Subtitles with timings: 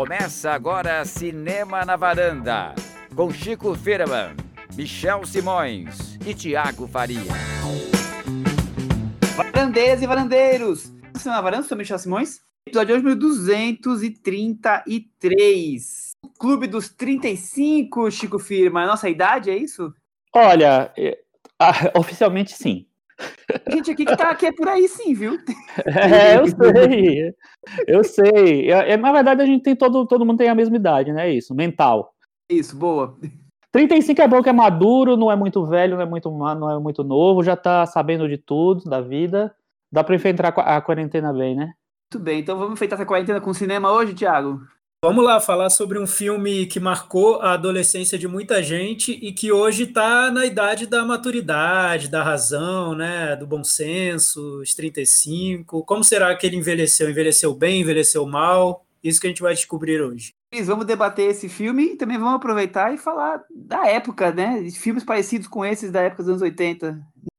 [0.00, 2.74] Começa agora Cinema na Varanda,
[3.14, 4.34] com Chico Firman,
[4.74, 7.30] Michel Simões e Tiago Faria.
[9.36, 10.90] Varandeiras e varandeiros!
[11.18, 12.40] Cinema na Varanda, sou Michel Simões.
[12.66, 16.12] Episódio de hoje, 1233.
[16.38, 18.86] Clube dos 35, Chico Firma.
[18.86, 19.92] Nossa idade, é isso?
[20.34, 20.90] Olha,
[21.58, 22.86] ah, oficialmente sim.
[23.70, 25.38] Gente aqui que tá aqui é por aí sim, viu?
[25.86, 27.34] É, eu sei.
[27.86, 28.70] Eu sei.
[28.70, 31.30] É, é, na verdade, a gente tem todo, todo mundo tem a mesma idade, né?
[31.30, 32.14] Isso, mental.
[32.48, 33.16] Isso, boa.
[33.72, 36.78] 35 é bom que é maduro, não é muito velho, não é muito, não é
[36.80, 39.54] muito novo, já tá sabendo de tudo da vida.
[39.92, 41.72] Dá pra enfrentar a quarentena bem, né?
[42.12, 44.60] Muito bem, então vamos enfrentar essa quarentena com cinema hoje, Thiago?
[45.02, 49.50] Vamos lá falar sobre um filme que marcou a adolescência de muita gente e que
[49.50, 55.82] hoje está na idade da maturidade, da razão, né, do bom senso, os 35.
[55.84, 57.08] Como será que ele envelheceu?
[57.08, 58.84] Envelheceu bem, envelheceu mal?
[59.02, 60.34] Isso que a gente vai descobrir hoje.
[60.64, 64.60] Vamos debater esse filme e também vamos aproveitar e falar da época, né?
[64.60, 66.92] De filmes parecidos com esses da época dos anos 80.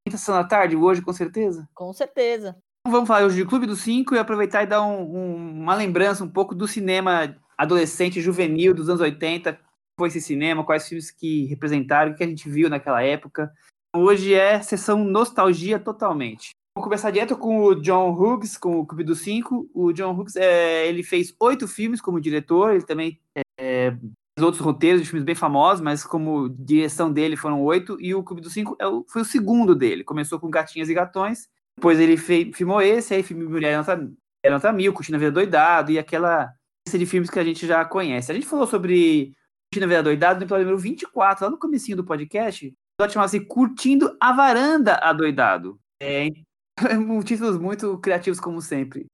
[0.04, 1.68] Muita sessão da tarde, hoje, com certeza?
[1.72, 2.56] Com certeza.
[2.84, 6.24] Vamos falar hoje de Clube dos Cinco e aproveitar e dar um, um, uma lembrança
[6.24, 9.58] um pouco do cinema adolescente juvenil dos anos 80,
[9.98, 13.52] foi esse cinema, quais filmes que representaram, o que a gente viu naquela época.
[13.94, 16.50] Hoje é sessão nostalgia totalmente.
[16.74, 19.68] Vou começar direto com o John Hughes, com o Clube dos Cinco.
[19.74, 23.20] O John Hughes, é, ele fez oito filmes como diretor, ele também
[23.60, 28.14] é, fez outros roteiros de filmes bem famosos, mas como direção dele foram oito, e
[28.14, 30.02] o Clube dos Cinco é o, foi o segundo dele.
[30.02, 34.10] Começou com Gatinhas e Gatões, depois ele filmou esse, aí filme Mulher Nota,
[34.50, 36.50] Nota Mil, Curtindo a Vida Doidado, e aquela
[36.90, 38.30] de filmes que a gente já conhece.
[38.30, 39.32] A gente falou sobre
[39.72, 42.66] Curtindo a Vida Doidado no episódio número 24, lá no comecinho do podcast.
[42.66, 45.78] O episódio chamava-se Curtindo a Varanda Adoidado.
[46.02, 46.28] É,
[47.24, 49.06] títulos muito criativos, como sempre.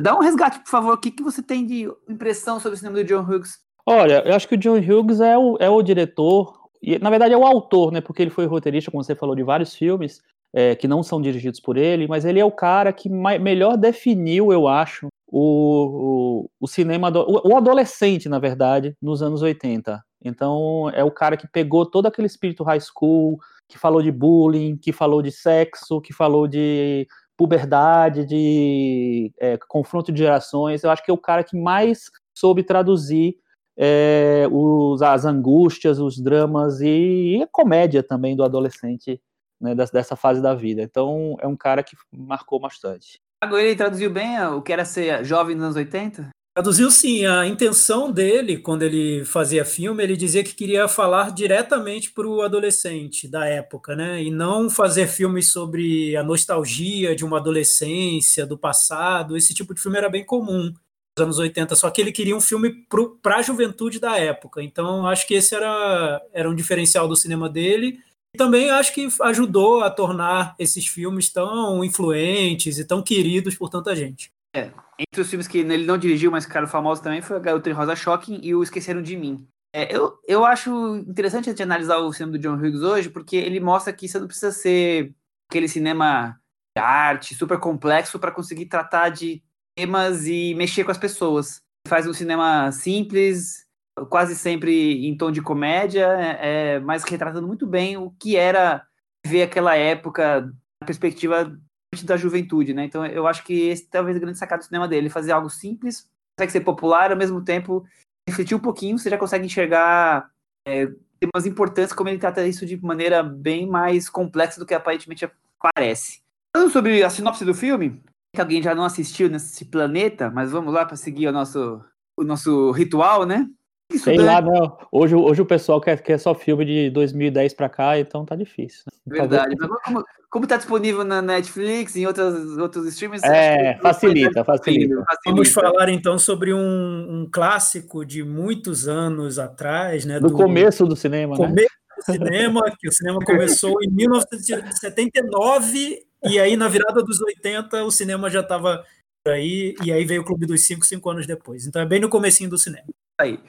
[0.00, 0.94] Dá um resgate, por favor.
[0.94, 3.58] O que, que você tem de impressão sobre o cinema do John Hughes?
[3.86, 7.32] Olha, eu acho que o John Hughes é o, é o diretor, e na verdade
[7.32, 8.00] é o autor, né?
[8.00, 10.20] Porque ele foi roteirista, como você falou, de vários filmes
[10.52, 13.76] é, que não são dirigidos por ele, mas ele é o cara que mais, melhor
[13.76, 20.02] definiu, eu acho, o, o, o cinema, o, o, adolescente, na verdade, nos anos 80.
[20.24, 23.38] Então, é o cara que pegou todo aquele espírito high school,
[23.68, 27.06] que falou de bullying, que falou de sexo, que falou de
[27.36, 30.82] puberdade, de é, confronto de gerações.
[30.82, 33.36] Eu acho que é o cara que mais soube traduzir
[33.76, 39.20] é, os, as angústias, os dramas e, e, a comédia também do adolescente
[39.60, 40.82] né, dessa, dessa fase da vida.
[40.82, 43.20] Então, é um cara que marcou bastante.
[43.44, 46.30] Ele traduziu bem o que era ser jovem nos anos 80?
[46.54, 47.26] Traduziu sim.
[47.26, 52.40] A intenção dele, quando ele fazia filme, ele dizia que queria falar diretamente para o
[52.40, 54.22] adolescente da época, né?
[54.22, 59.36] E não fazer filmes sobre a nostalgia de uma adolescência, do passado.
[59.36, 60.72] Esse tipo de filme era bem comum
[61.18, 62.86] nos anos 80, só que ele queria um filme
[63.22, 64.62] para a juventude da época.
[64.62, 67.98] Então, acho que esse era, era um diferencial do cinema dele
[68.36, 73.96] também acho que ajudou a tornar esses filmes tão influentes e tão queridos por tanta
[73.96, 74.30] gente.
[74.54, 77.72] É, entre os filmes que ele não dirigiu, mas ficaram famosos também, foi a Garota
[77.72, 79.46] Rosa Shocking e o Esqueceram de Mim.
[79.74, 83.60] É, eu, eu acho interessante gente analisar o cinema do John Hughes hoje, porque ele
[83.60, 85.14] mostra que você não precisa ser
[85.50, 86.40] aquele cinema
[86.74, 89.42] de arte super complexo para conseguir tratar de
[89.76, 91.60] temas e mexer com as pessoas.
[91.86, 93.65] Faz um cinema simples,
[94.04, 98.86] quase sempre em tom de comédia, é, é, mas retratando muito bem o que era
[99.26, 100.42] ver aquela época
[100.80, 101.58] na perspectiva
[102.04, 102.84] da juventude, né?
[102.84, 105.48] Então eu acho que esse talvez é o grande sacado do cinema dele, fazer algo
[105.48, 107.86] simples, consegue ser popular, ao mesmo tempo
[108.28, 110.30] refletir um pouquinho, você já consegue enxergar
[110.66, 115.28] é, temas importantes, como ele trata isso de maneira bem mais complexa do que aparentemente
[115.58, 116.20] parece.
[116.54, 118.02] Falando sobre a sinopse do filme,
[118.34, 121.82] que alguém já não assistiu nesse planeta, mas vamos lá para seguir o nosso,
[122.18, 123.48] o nosso ritual, né?
[123.92, 124.78] Isso Sei lá, não.
[124.90, 128.82] Hoje, hoje o pessoal quer, quer só filme de 2010 pra cá, então tá difícil.
[129.06, 129.18] Né?
[129.18, 129.54] Verdade.
[129.58, 133.22] Mas como, como tá disponível na Netflix e em outros, outros streams...
[133.24, 140.04] É, facilita, facilita, facilita, Vamos falar então sobre um, um, clássico de muitos anos atrás,
[140.04, 140.18] né?
[140.18, 141.46] Do, do começo do cinema, né?
[141.46, 141.96] começo né?
[141.96, 147.90] do cinema, que o cinema começou em 1979 e aí na virada dos 80 o
[147.92, 148.84] cinema já estava
[149.28, 151.68] aí e aí veio o Clube dos Cinco, cinco anos depois.
[151.68, 152.88] Então é bem no comecinho do cinema.
[153.18, 153.40] Aí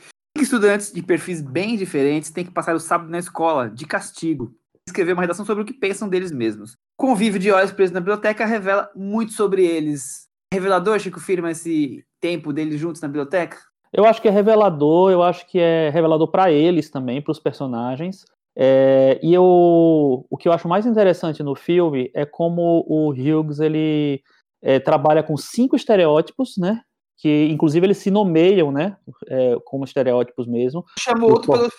[0.43, 4.53] estudantes de perfis bem diferentes têm que passar o sábado na escola, de castigo,
[4.87, 6.75] escrever uma redação sobre o que pensam deles mesmos.
[6.97, 10.27] Convívio de horas presos na biblioteca revela muito sobre eles.
[10.51, 13.57] É revelador, Chico, firma esse tempo deles juntos na biblioteca?
[13.91, 17.39] Eu acho que é revelador, eu acho que é revelador para eles também, para os
[17.39, 18.25] personagens.
[18.55, 23.59] É, e eu, o que eu acho mais interessante no filme é como o Hughes
[23.59, 24.23] ele
[24.61, 26.81] é, trabalha com cinco estereótipos, né?
[27.17, 28.95] Que inclusive eles se nomeiam, né,
[29.27, 30.85] é, como estereótipos mesmo.
[30.99, 31.69] Chamou outro pelo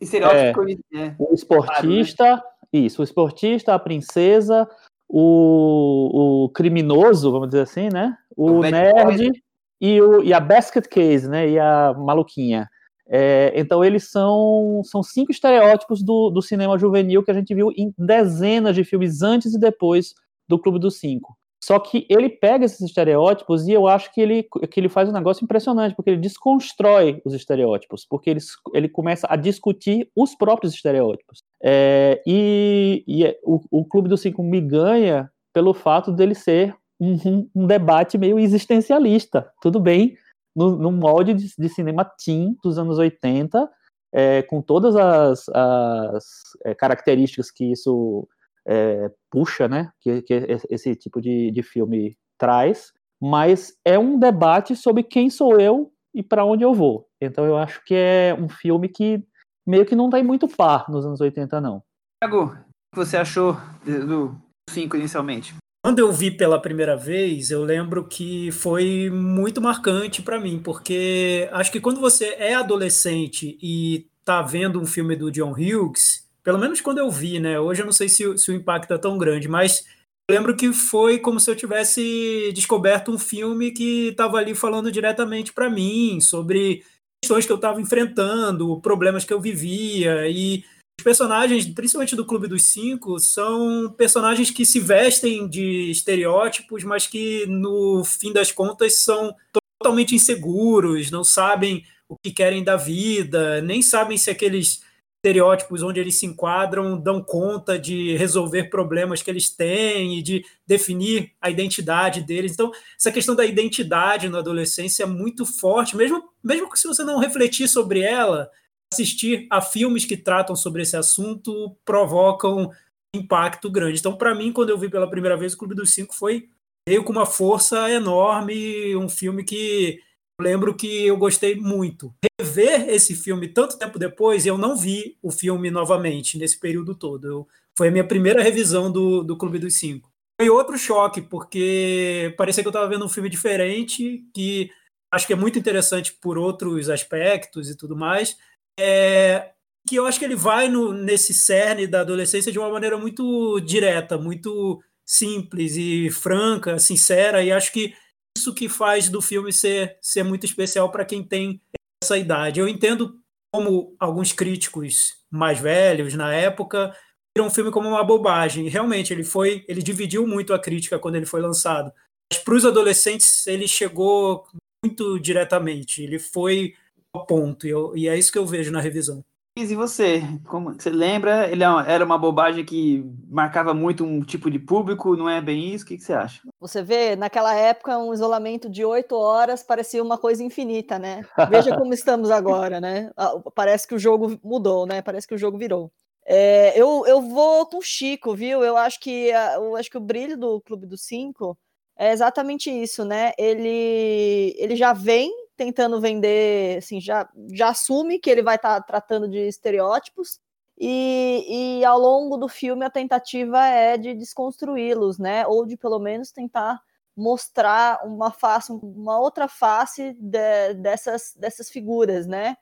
[0.00, 0.62] estereótipo.
[0.94, 2.42] É, é, o esportista, claro,
[2.72, 2.80] né?
[2.80, 4.68] isso, o esportista, a princesa,
[5.08, 9.30] o, o criminoso, vamos dizer assim, né, o, o nerd
[9.78, 12.68] e, o, e a basket case, né, e a maluquinha.
[13.06, 17.70] É, então eles são, são cinco estereótipos do, do cinema juvenil que a gente viu
[17.76, 20.14] em dezenas de filmes antes e depois
[20.48, 21.36] do Clube dos Cinco.
[21.64, 25.12] Só que ele pega esses estereótipos e eu acho que ele, que ele faz um
[25.12, 28.40] negócio impressionante, porque ele desconstrói os estereótipos, porque ele,
[28.74, 31.44] ele começa a discutir os próprios estereótipos.
[31.62, 36.74] É, e, e é, o, o Clube dos Cinco me ganha pelo fato dele ser
[37.00, 39.48] um, um debate meio existencialista.
[39.60, 40.16] Tudo bem,
[40.56, 43.70] no, no molde de, de, cinema teen dos anos 80,
[44.12, 46.24] é, com todas as, as
[46.64, 48.28] é, características que isso
[48.66, 50.34] é, puxa, né, que, que
[50.70, 56.22] esse tipo de, de filme traz, mas é um debate sobre quem sou eu e
[56.22, 57.08] para onde eu vou.
[57.20, 59.24] Então eu acho que é um filme que
[59.66, 61.82] meio que não tem muito par nos anos 80, não.
[62.22, 64.36] Thiago, o que você achou do
[64.68, 65.54] 5 inicialmente?
[65.84, 71.48] Quando eu vi pela primeira vez, eu lembro que foi muito marcante para mim, porque
[71.52, 76.58] acho que quando você é adolescente e tá vendo um filme do John Hughes, pelo
[76.58, 77.58] menos quando eu vi, né?
[77.58, 79.84] Hoje eu não sei se, se o impacto é tão grande, mas
[80.30, 85.52] lembro que foi como se eu tivesse descoberto um filme que estava ali falando diretamente
[85.52, 86.84] para mim sobre
[87.22, 90.64] questões que eu estava enfrentando, problemas que eu vivia e
[90.98, 97.06] os personagens, principalmente do Clube dos Cinco, são personagens que se vestem de estereótipos, mas
[97.06, 99.34] que no fim das contas são
[99.80, 104.82] totalmente inseguros, não sabem o que querem da vida, nem sabem se aqueles
[105.22, 110.44] estereótipos onde eles se enquadram dão conta de resolver problemas que eles têm e de
[110.66, 112.52] definir a identidade deles.
[112.52, 117.20] Então, essa questão da identidade na adolescência é muito forte, mesmo, mesmo se você não
[117.20, 118.50] refletir sobre ela,
[118.92, 122.72] assistir a filmes que tratam sobre esse assunto provocam
[123.14, 124.00] impacto grande.
[124.00, 126.48] Então, para mim, quando eu vi pela primeira vez o Clube dos Cinco, foi
[126.88, 130.00] veio com uma força enorme, um filme que
[130.42, 132.14] lembro que eu gostei muito.
[132.40, 137.26] Rever esse filme tanto tempo depois, eu não vi o filme novamente nesse período todo.
[137.26, 140.10] Eu, foi a minha primeira revisão do, do Clube dos Cinco.
[140.40, 144.70] Foi outro choque, porque parecia que eu estava vendo um filme diferente, que
[145.12, 148.36] acho que é muito interessante por outros aspectos e tudo mais.
[148.78, 149.52] É,
[149.86, 153.60] que eu acho que ele vai no, nesse cerne da adolescência de uma maneira muito
[153.60, 157.94] direta, muito simples e franca, sincera, e acho que
[158.36, 161.60] isso que faz do filme ser, ser muito especial para quem tem
[162.02, 162.60] essa idade.
[162.60, 163.20] Eu entendo
[163.52, 166.96] como alguns críticos mais velhos na época
[167.36, 168.68] viram o filme como uma bobagem.
[168.68, 171.92] Realmente, ele foi, ele dividiu muito a crítica quando ele foi lançado.
[172.32, 174.46] Mas para os adolescentes, ele chegou
[174.84, 176.02] muito diretamente.
[176.02, 176.74] Ele foi
[177.14, 177.66] ao ponto.
[177.66, 179.24] E, eu, e é isso que eu vejo na revisão.
[179.54, 184.50] E você, como você lembra, ele é era uma bobagem que marcava muito um tipo
[184.50, 185.84] de público, não é bem isso?
[185.84, 186.40] O que, que você acha?
[186.58, 191.22] Você vê, naquela época, um isolamento de oito horas parecia uma coisa infinita, né?
[191.50, 193.10] Veja como estamos agora, né?
[193.14, 195.02] Ah, parece que o jogo mudou, né?
[195.02, 195.92] Parece que o jogo virou.
[196.24, 198.64] É, eu, eu vou com o Chico, viu?
[198.64, 201.58] Eu acho que eu acho que o brilho do Clube dos Cinco
[201.98, 203.32] é exatamente isso, né?
[203.36, 205.30] Ele, ele já vem
[205.64, 210.40] tentando vender, assim, já, já assume que ele vai estar tá tratando de estereótipos,
[210.78, 215.46] e, e ao longo do filme a tentativa é de desconstruí-los, né?
[215.46, 216.80] Ou de pelo menos tentar
[217.16, 222.56] mostrar uma face, uma outra face de, dessas, dessas figuras, né?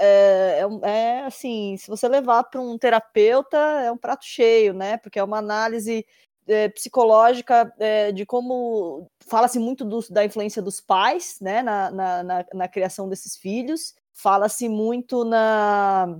[0.00, 4.96] É, é, é, assim, se você levar para um terapeuta, é um prato cheio, né?
[4.98, 6.06] Porque é uma análise
[6.46, 12.22] é, psicológica é, de como fala-se muito do, da influência dos pais né, na, na,
[12.22, 16.16] na, na criação desses filhos, fala-se muito na,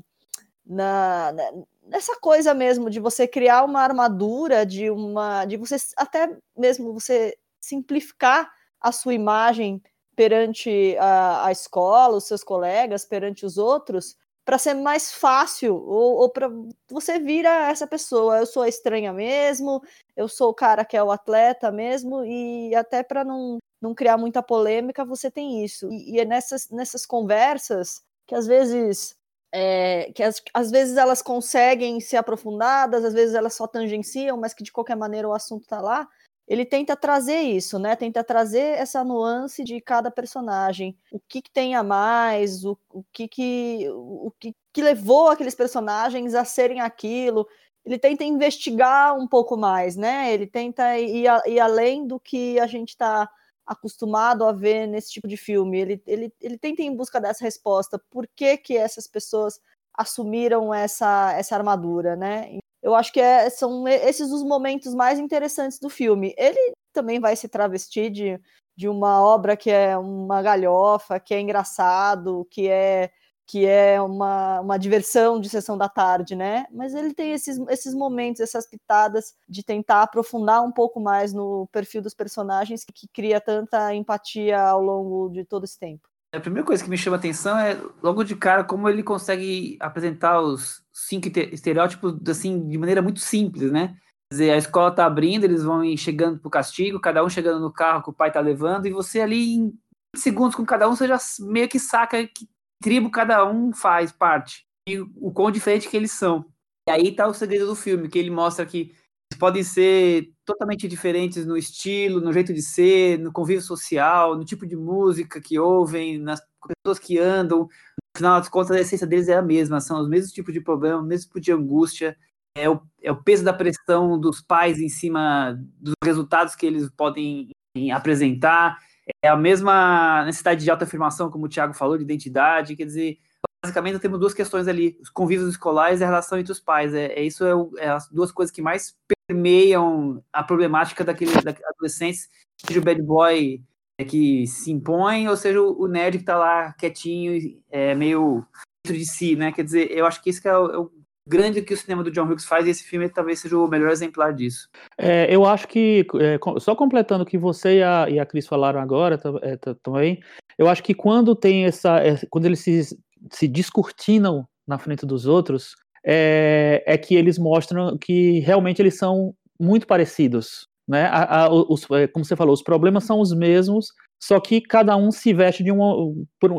[0.66, 1.34] na,
[1.82, 7.36] nessa coisa mesmo de você criar uma armadura, de uma de você até mesmo você
[7.60, 8.50] simplificar
[8.80, 9.82] a sua imagem
[10.16, 16.16] perante a, a escola, os seus colegas, perante os outros, para ser mais fácil, ou,
[16.18, 16.50] ou para
[16.88, 18.38] você vira essa pessoa.
[18.38, 19.82] Eu sou a estranha mesmo,
[20.16, 24.18] eu sou o cara que é o atleta mesmo, e até para não, não criar
[24.18, 25.90] muita polêmica, você tem isso.
[25.90, 29.16] E, e é nessas, nessas conversas que às vezes.
[29.56, 34.52] É, que as, às vezes elas conseguem ser aprofundadas, às vezes elas só tangenciam, mas
[34.52, 36.08] que de qualquer maneira o assunto está lá
[36.46, 37.96] ele tenta trazer isso, né?
[37.96, 43.02] Tenta trazer essa nuance de cada personagem, o que, que tem a mais, o, o
[43.12, 47.46] que que o que, que levou aqueles personagens a serem aquilo.
[47.84, 50.32] Ele tenta investigar um pouco mais, né?
[50.32, 53.28] Ele tenta ir, ir além do que a gente está
[53.66, 55.80] acostumado a ver nesse tipo de filme.
[55.80, 57.98] Ele, ele, ele tenta ir em busca dessa resposta.
[58.10, 59.60] Por que, que essas pessoas
[59.94, 62.58] assumiram essa, essa armadura, né?
[62.84, 66.34] Eu acho que é, são esses os momentos mais interessantes do filme.
[66.36, 68.38] Ele também vai se travestir de,
[68.76, 73.10] de uma obra que é uma galhofa, que é engraçado, que é
[73.46, 76.64] que é uma, uma diversão de sessão da tarde, né?
[76.72, 81.68] Mas ele tem esses, esses momentos, essas pitadas de tentar aprofundar um pouco mais no
[81.70, 86.08] perfil dos personagens que, que cria tanta empatia ao longo de todo esse tempo.
[86.34, 89.76] A primeira coisa que me chama a atenção é, logo de cara, como ele consegue
[89.78, 93.96] apresentar os cinco estereótipos assim, de maneira muito simples, né?
[94.30, 97.72] Quer dizer, a escola tá abrindo, eles vão chegando pro castigo, cada um chegando no
[97.72, 99.78] carro que o pai tá levando, e você ali em
[100.16, 102.48] segundos com cada um, você já meio que saca que
[102.80, 106.46] tribo cada um faz parte e o quão diferente que eles são.
[106.88, 108.92] E aí tá o segredo do filme, que ele mostra que
[109.30, 114.44] eles podem ser totalmente diferentes no estilo, no jeito de ser, no convívio social, no
[114.44, 117.60] tipo de música que ouvem, nas pessoas que andam.
[117.60, 120.60] No final das contas, a essência deles é a mesma, são os mesmos tipos de
[120.60, 122.16] problemas, o mesmo tipo de angústia,
[122.56, 126.88] é o, é o peso da pressão dos pais em cima dos resultados que eles
[126.90, 127.50] podem
[127.92, 128.78] apresentar,
[129.22, 133.18] é a mesma necessidade de autoafirmação, como o Thiago falou, de identidade, quer dizer,
[133.64, 137.06] basicamente temos duas questões ali, os convívios escolares e a relação entre os pais, é,
[137.06, 142.28] é isso é, o, é, as duas coisas que mais permeiam a problemática daqueles adolescentes,
[142.64, 143.62] seja o bad boy
[144.02, 148.44] que se impõe, ou seja o, nerd que está lá quietinho, é, meio
[148.84, 150.90] dentro de si, né, quer dizer, eu acho que isso que é o, é o
[151.26, 153.90] grande que o cinema do John Hughes faz, e esse filme talvez seja o melhor
[153.90, 154.68] exemplar disso.
[154.98, 158.46] É, eu acho que, é, só completando o que você e a, e a Cris
[158.46, 160.20] falaram agora é, também,
[160.58, 161.98] eu acho que quando tem essa.
[161.98, 162.96] É, quando eles se,
[163.30, 165.74] se descortinam na frente dos outros,
[166.04, 170.68] é, é que eles mostram que realmente eles são muito parecidos.
[170.86, 171.06] Né?
[171.06, 173.88] A, a, os, é, como você falou, os problemas são os mesmos,
[174.22, 175.94] só que cada um se veste de uma,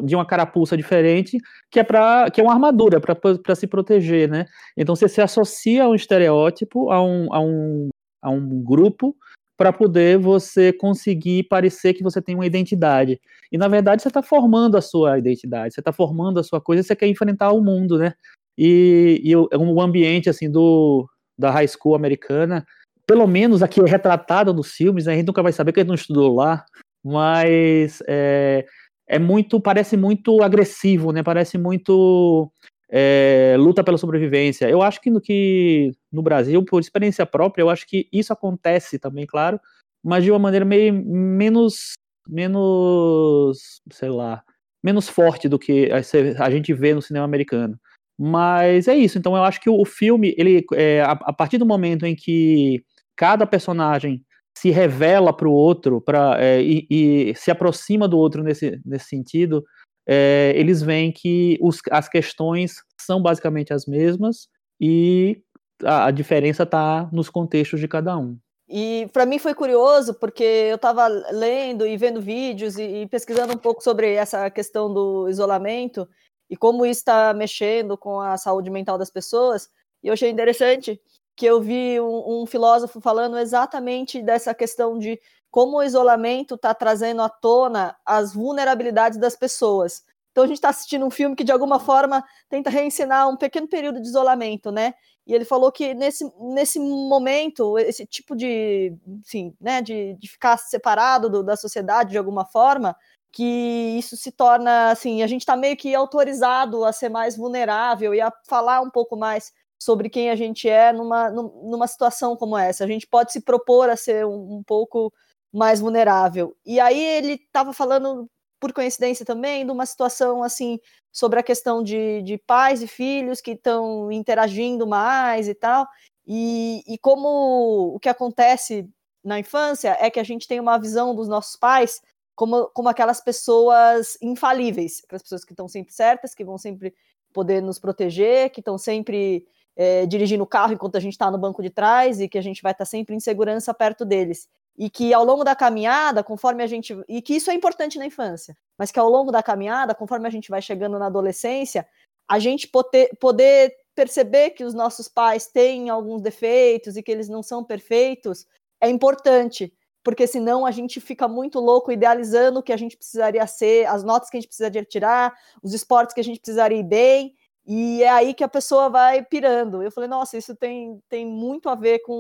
[0.04, 1.38] de uma carapuça diferente,
[1.72, 4.46] que é para que é uma armadura para se proteger, né?
[4.78, 7.90] Então você se associa a um estereótipo, a um, a um,
[8.22, 9.16] a um grupo,
[9.58, 13.20] para poder você conseguir parecer que você tem uma identidade.
[13.52, 16.84] E na verdade você está formando a sua identidade, você está formando a sua coisa,
[16.84, 18.14] você quer enfrentar o mundo, né?
[18.58, 22.66] E, e o, o ambiente assim do da high school americana,
[23.08, 25.14] pelo menos aqui é retratado nos filmes, né?
[25.14, 26.66] a gente nunca vai saber que a gente não estudou lá,
[27.04, 28.66] mas é,
[29.08, 31.22] é muito, parece muito agressivo, né?
[31.22, 32.52] Parece muito
[32.90, 34.70] é, luta pela sobrevivência.
[34.70, 38.98] Eu acho que no, que no Brasil, por experiência própria, eu acho que isso acontece
[38.98, 39.60] também, claro,
[40.04, 41.94] mas de uma maneira meio menos,
[42.28, 44.44] menos, sei lá,
[44.84, 47.80] menos forte do que a, gente vê no cinema americano.
[48.18, 49.18] Mas é isso.
[49.18, 52.84] Então eu acho que o, filme, ele, é, a, a partir do momento em que
[53.16, 54.24] cada personagem
[54.58, 59.08] se revela para o outro pra, é, e, e, se aproxima do outro nesse, nesse
[59.08, 59.64] sentido,
[60.08, 64.48] é, eles veem que os, as questões são basicamente as mesmas
[64.80, 65.42] e
[65.84, 68.38] a, a diferença está nos contextos de cada um.
[68.68, 73.54] E para mim foi curioso, porque eu estava lendo e vendo vídeos e, e, pesquisando
[73.54, 76.08] um pouco sobre essa questão do isolamento
[76.50, 79.70] e como isso está mexendo com a saúde mental das pessoas.
[80.02, 81.00] E eu achei interessante
[81.36, 85.20] que eu vi um, um, filósofo falando exatamente dessa questão de
[85.52, 90.04] como o isolamento está trazendo à tona as vulnerabilidades das pessoas.
[90.32, 93.68] Então a gente está assistindo um filme que de alguma forma tenta reensinar um pequeno
[93.68, 94.94] período de isolamento, né?
[95.26, 100.58] E ele falou que nesse, nesse momento, esse tipo de, enfim, né, de, de ficar
[100.58, 102.96] separado do, da sociedade de alguma forma,
[103.32, 108.14] que isso se torna assim, a gente está meio que autorizado a ser mais vulnerável
[108.14, 112.58] e a falar um pouco mais sobre quem a gente é numa, numa situação como
[112.58, 112.84] essa.
[112.84, 115.12] A gente pode se propor a ser um, um pouco
[115.54, 116.56] mais vulnerável.
[116.66, 118.30] E aí ele estava falando,
[118.60, 120.80] por coincidência também, de uma situação assim
[121.12, 125.88] sobre a questão de, de pais e filhos que estão interagindo mais e tal.
[126.28, 128.90] E, e como o que acontece
[129.24, 132.02] na infância é que a gente tem uma visão dos nossos pais
[132.36, 136.94] como, como aquelas pessoas infalíveis, aquelas pessoas que estão sempre certas, que vão sempre
[137.34, 141.38] poder nos proteger, que estão sempre é, dirigindo o carro enquanto a gente está no
[141.38, 144.48] banco de trás e que a gente vai estar tá sempre em segurança perto deles.
[144.78, 146.98] E que ao longo da caminhada, conforme a gente.
[147.08, 150.32] E que isso é importante na infância, mas que ao longo da caminhada, conforme a
[150.32, 151.88] gente vai chegando na adolescência,
[152.28, 157.30] a gente poder, poder perceber que os nossos pais têm alguns defeitos e que eles
[157.30, 158.46] não são perfeitos
[158.82, 163.46] é importante, porque senão a gente fica muito louco idealizando o que a gente precisaria
[163.48, 166.84] ser, as notas que a gente precisaria tirar, os esportes que a gente precisaria ir
[166.84, 167.34] bem,
[167.66, 169.82] e é aí que a pessoa vai pirando.
[169.82, 172.14] Eu falei, nossa, isso tem, tem muito a ver com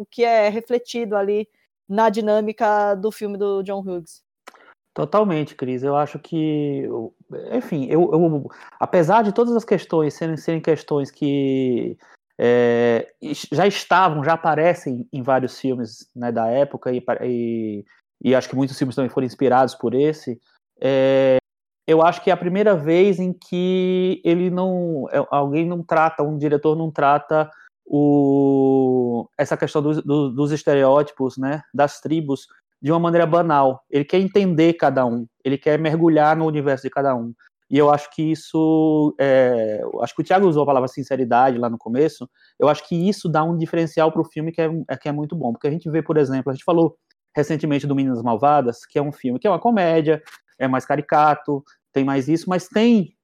[0.00, 1.48] o que é refletido ali
[1.88, 4.24] na dinâmica do filme do John Hughes.
[4.94, 5.82] Totalmente, Cris.
[5.82, 6.88] Eu acho que,
[7.52, 8.50] enfim, eu, eu,
[8.80, 11.98] apesar de todas as questões serem, serem questões que
[12.38, 13.12] é,
[13.52, 17.84] já estavam, já aparecem em vários filmes né, da época, e, e,
[18.24, 20.40] e, acho que muitos filmes também foram inspirados por esse,
[20.80, 21.36] é,
[21.86, 25.06] eu acho que é a primeira vez em que ele não.
[25.10, 27.48] É, alguém não trata, um diretor não trata
[27.84, 32.48] o, essa questão do, do, dos estereótipos, né, das tribos,
[32.82, 33.82] de uma maneira banal.
[33.88, 37.32] Ele quer entender cada um, ele quer mergulhar no universo de cada um.
[37.70, 39.14] E eu acho que isso.
[39.18, 42.28] É, acho que o Thiago usou a palavra sinceridade lá no começo.
[42.58, 45.12] Eu acho que isso dá um diferencial para o filme que é, é, que é
[45.12, 45.52] muito bom.
[45.52, 46.96] Porque a gente vê, por exemplo, a gente falou
[47.34, 50.22] recentemente do Meninas Malvadas, que é um filme que é uma comédia,
[50.58, 53.14] é mais caricato, tem mais isso, mas tem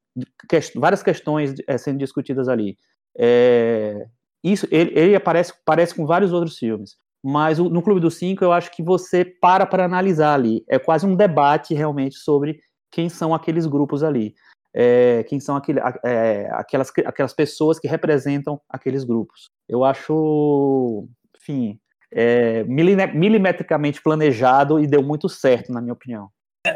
[0.48, 2.76] que, várias questões é, sendo discutidas ali.
[3.16, 4.06] É,
[4.42, 6.96] isso, ele, ele aparece, aparece com vários outros filmes.
[7.22, 10.64] Mas no Clube dos Cinco, eu acho que você para para analisar ali.
[10.68, 12.58] É quase um debate realmente sobre
[12.90, 14.34] quem são aqueles grupos ali.
[14.74, 19.50] É, quem são aquele, é, aquelas, aquelas pessoas que representam aqueles grupos.
[19.68, 21.78] Eu acho, enfim,
[22.10, 26.28] é, milimetricamente planejado e deu muito certo, na minha opinião.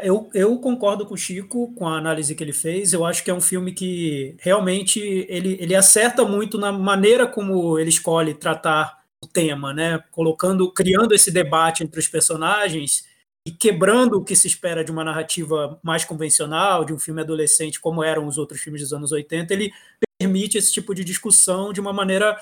[0.03, 2.93] Eu, eu concordo com o Chico, com a análise que ele fez.
[2.93, 4.99] Eu acho que é um filme que realmente
[5.29, 10.03] ele, ele acerta muito na maneira como ele escolhe tratar o tema, né?
[10.11, 13.05] Colocando, criando esse debate entre os personagens
[13.47, 17.79] e quebrando o que se espera de uma narrativa mais convencional, de um filme adolescente,
[17.79, 19.71] como eram os outros filmes dos anos 80, ele
[20.19, 22.33] permite esse tipo de discussão de uma maneira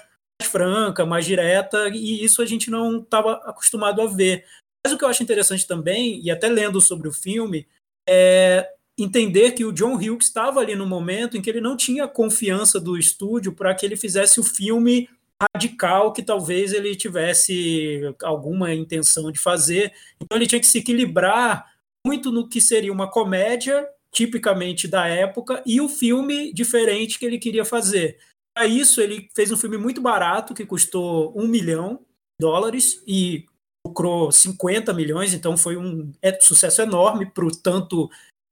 [0.41, 4.45] mais franca, mais direta, e isso a gente não estava acostumado a ver.
[4.85, 7.67] Mas o que eu acho interessante também, e até lendo sobre o filme,
[8.07, 12.07] é entender que o John Hughes estava ali no momento em que ele não tinha
[12.07, 15.09] confiança do estúdio para que ele fizesse o filme
[15.41, 19.91] radical que talvez ele tivesse alguma intenção de fazer.
[20.21, 21.65] Então ele tinha que se equilibrar
[22.05, 27.39] muito no que seria uma comédia tipicamente da época e o filme diferente que ele
[27.39, 28.19] queria fazer.
[28.55, 31.95] Para isso ele fez um filme muito barato que custou um milhão
[32.39, 33.45] de dólares e
[33.85, 38.09] lucrou 50 milhões, então foi um é, sucesso enorme para o tanto,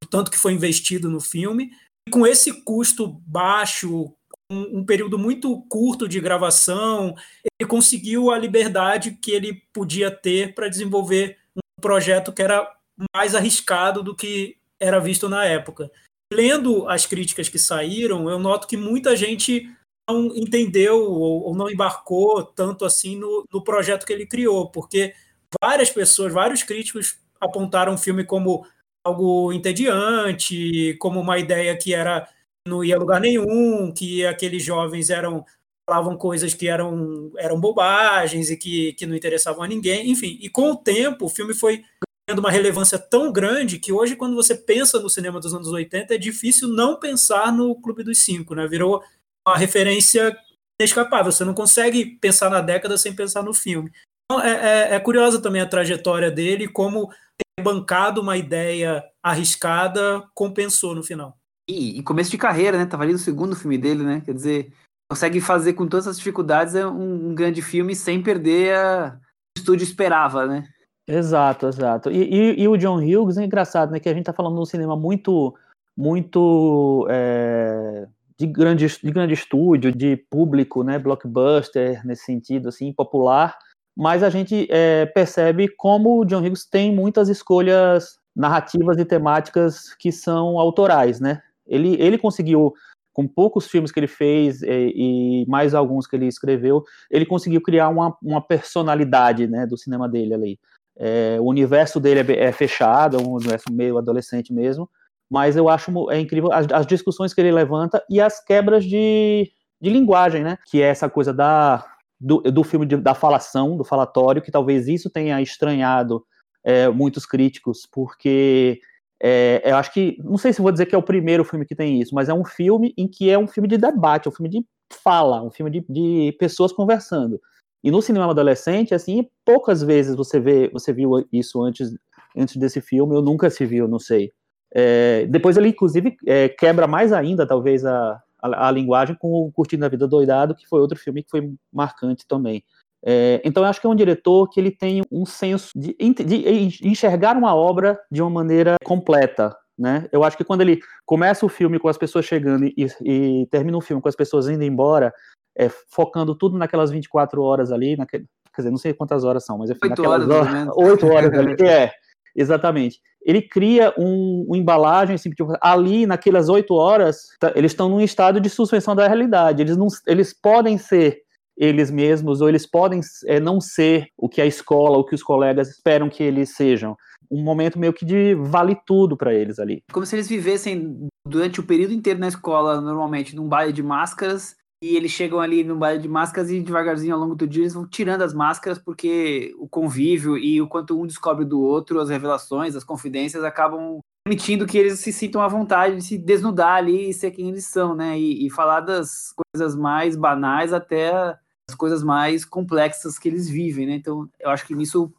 [0.10, 1.72] tanto que foi investido no filme.
[2.08, 4.14] E com esse custo baixo,
[4.52, 10.54] um, um, período muito curto de gravação, ele conseguiu a liberdade que ele podia ter
[10.54, 12.72] para desenvolver um projeto que era
[13.16, 15.92] mais arriscado do que era visto na época.
[16.32, 19.70] Lendo as críticas que saíram, eu noto que muita gente
[20.10, 25.14] não entendeu ou, ou não embarcou tanto assim no, no projeto que ele criou, porque
[25.62, 28.66] várias pessoas, vários críticos apontaram o filme como
[29.06, 32.28] algo entediante, como uma ideia que era
[32.66, 35.46] não ia a lugar nenhum, que aqueles jovens eram
[35.86, 40.38] falavam coisas que eram, eram bobagens e que, que não interessavam a ninguém, enfim.
[40.42, 41.84] E com o tempo, o filme foi
[42.26, 46.16] ganhando uma relevância tão grande que hoje, quando você pensa no cinema dos anos 80,
[46.16, 48.66] é difícil não pensar no Clube dos Cinco, né?
[48.66, 49.04] Virou
[49.48, 50.36] uma referência
[50.80, 51.32] inescapável.
[51.32, 53.92] Você não consegue pensar na década sem pensar no filme.
[54.26, 60.24] Então, é, é, é curiosa também a trajetória dele, como ter bancado uma ideia arriscada
[60.34, 61.38] compensou no final.
[61.70, 62.86] E, e, começo de carreira, né?
[62.86, 64.22] Tava ali no segundo filme dele, né?
[64.26, 64.74] Quer dizer,
[65.10, 69.18] consegue fazer com todas as dificuldades é um, um grande filme sem perder a...
[69.58, 70.68] o estúdio esperava, né?
[71.08, 72.12] Exato, exato.
[72.12, 74.00] E, e, e, o John Hughes é engraçado, né?
[74.00, 75.56] Que a gente tá falando de um cinema muito,
[75.98, 80.98] muito é, de, grande, de grande estúdio, de público, né?
[81.00, 83.58] Blockbuster, nesse sentido, assim, popular.
[83.96, 89.94] Mas a gente é, percebe como o John Hughes tem muitas escolhas narrativas e temáticas
[89.96, 91.42] que são autorais, né?
[91.68, 92.74] Ele, ele conseguiu,
[93.14, 97.62] com poucos filmes que ele fez e, e mais alguns que ele escreveu, ele conseguiu
[97.62, 100.60] criar uma, uma personalidade né, do cinema dele ali.
[100.98, 104.90] É, o universo dele é, é, fechado, é um universo meio adolescente mesmo,
[105.34, 109.52] mas eu acho é incrível as, as discussões que ele levanta e as quebras de,
[109.82, 110.60] de linguagem, né?
[110.68, 111.84] Que é essa coisa da,
[112.22, 116.24] do, do filme de, da falação, do falatório, que talvez isso tenha estranhado
[116.64, 118.80] é, muitos críticos, porque
[119.20, 121.74] é, eu acho que, não sei se vou dizer que é o primeiro filme que
[121.74, 124.36] tem isso, mas é um filme em que é um filme de debate, é um
[124.36, 124.64] filme de
[125.04, 127.42] fala, um filme de, de pessoas conversando.
[127.84, 131.92] E no cinema adolescente, assim, poucas vezes você vê, você viu isso antes,
[132.38, 134.32] antes desse filme, ou nunca se viu, não sei.
[134.74, 139.52] É, depois ele, inclusive, é, quebra mais ainda, talvez, a, a, a, linguagem com o
[139.52, 142.64] Curtindo a Vida Doidado, que foi outro filme que foi marcante também.
[143.06, 146.88] É, então eu acho que é um diretor que ele tem um senso de, de,
[146.88, 150.08] enxergar uma obra de uma maneira completa, né?
[150.12, 153.78] Eu acho que quando ele começa o filme com as pessoas chegando e, e termina
[153.78, 155.14] o filme com as pessoas indo embora,
[155.56, 159.58] é, focando tudo naquelas 24 horas ali, naquele, quer dizer, não sei quantas horas são,
[159.58, 161.92] mas enfim, 8 horas, horas 8 horas ali, é.
[162.36, 163.00] Exatamente.
[163.26, 168.02] Ele cria um, uma embalagem, assim, tipo, ali naquelas oito horas, tá, eles estão num
[168.02, 169.62] estado de suspensão da realidade.
[169.62, 171.22] Eles, não, eles podem ser
[171.56, 175.24] eles mesmos, ou eles podem é, não ser o que a escola, o que os
[175.24, 176.98] colegas esperam que eles sejam.
[177.32, 179.84] Um momento meio que de vale tudo para eles ali.
[179.92, 184.56] Como se eles vivessem durante o período inteiro na escola, normalmente, num baile de máscaras,
[184.84, 187.74] e eles chegam ali no baile de máscaras e devagarzinho ao longo do dia eles
[187.74, 192.10] vão tirando as máscaras porque o convívio e o quanto um descobre do outro, as
[192.10, 197.10] revelações, as confidências acabam permitindo que eles se sintam à vontade de se desnudar ali
[197.10, 198.20] e ser quem eles são, né?
[198.20, 201.38] E, e falar das coisas mais banais até
[201.70, 203.94] as coisas mais complexas que eles vivem, né?
[203.96, 205.14] Então, eu acho que nisso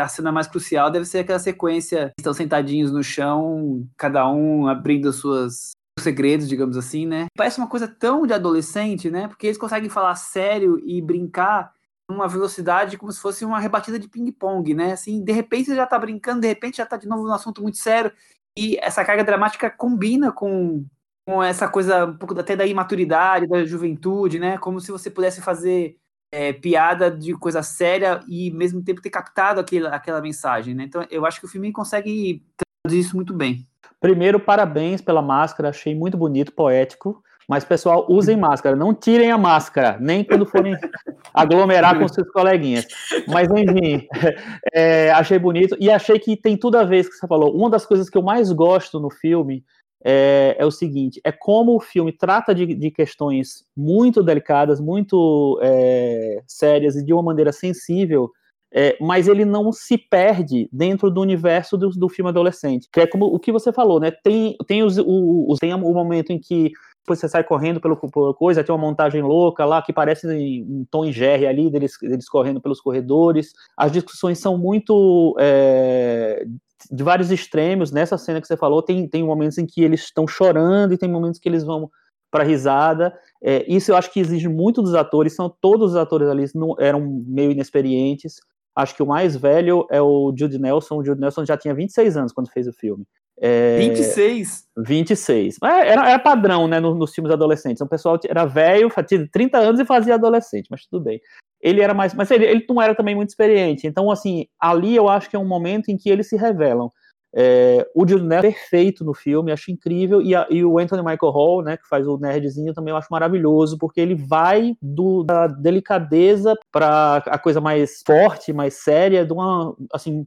[0.00, 5.08] a cena mais crucial, deve ser aquela sequência, estão sentadinhos no chão, cada um abrindo
[5.08, 7.26] as suas segredos, digamos assim, né?
[7.36, 9.28] Parece uma coisa tão de adolescente, né?
[9.28, 11.72] Porque eles conseguem falar sério e brincar
[12.08, 14.92] numa velocidade como se fosse uma rebatida de ping-pong, né?
[14.92, 17.62] Assim, de repente você já tá brincando, de repente já tá de novo num assunto
[17.62, 18.12] muito sério.
[18.56, 20.84] E essa carga dramática combina com,
[21.26, 24.58] com essa coisa um pouco até da imaturidade, da juventude, né?
[24.58, 25.98] Como se você pudesse fazer
[26.32, 30.84] é, piada de coisa séria e, mesmo tempo, ter captado aquela, aquela mensagem, né?
[30.84, 32.42] Então, eu acho que o filme consegue
[32.84, 33.66] traduzir isso muito bem.
[34.06, 37.20] Primeiro, parabéns pela máscara, achei muito bonito, poético.
[37.48, 40.76] Mas, pessoal, usem máscara, não tirem a máscara, nem quando forem
[41.34, 42.86] aglomerar com seus coleguinhas.
[43.26, 44.06] Mas, enfim,
[44.72, 47.52] é, achei bonito e achei que tem tudo a ver com o que você falou.
[47.52, 49.64] Uma das coisas que eu mais gosto no filme
[50.04, 55.58] é, é o seguinte: é como o filme trata de, de questões muito delicadas, muito
[55.64, 58.30] é, sérias e de uma maneira sensível
[58.78, 62.86] é, mas ele não se perde dentro do universo do, do, filme adolescente.
[62.92, 64.10] Que é como o que você falou, né?
[64.10, 66.72] Tem, tem, os, o, tem o momento em que
[67.08, 71.06] você sai correndo pelo, pela coisa, tem uma montagem louca lá que parece um Tom
[71.06, 73.54] e Jerry ali, deles, deles correndo pelos corredores.
[73.78, 76.44] As discussões são muito é,
[76.90, 77.90] de vários extremos.
[77.90, 81.10] Nessa cena que você falou, tem, tem momentos em que eles estão chorando e tem
[81.10, 81.90] momentos que eles vão
[82.30, 83.16] para risada.
[83.42, 85.34] É, isso eu acho que exige muito dos atores.
[85.34, 88.34] São todos os atores ali não, eram meio inexperientes.
[88.76, 90.98] Acho que o mais velho é o Jude Nelson.
[90.98, 93.06] O Jude Nelson já tinha 26 anos quando fez o filme.
[93.38, 94.66] É, 26?
[94.76, 95.56] 26.
[95.64, 97.80] É, era, era padrão, né, nos, nos filmes adolescentes.
[97.80, 101.20] O pessoal era velho, tinha 30 anos e fazia adolescente, mas tudo bem.
[101.60, 102.14] Ele era mais.
[102.14, 103.86] Mas ele, ele não era também muito experiente.
[103.86, 106.92] Então, assim, ali eu acho que é um momento em que eles se revelam.
[107.38, 111.02] É, o Jude Nelson é perfeito no filme, acho incrível, e, a, e, o Anthony
[111.02, 115.22] Michael Hall, né, que faz o nerdzinho, também eu acho maravilhoso, porque ele vai do,
[115.22, 120.26] da delicadeza para a coisa mais forte, mais séria, de uma, assim,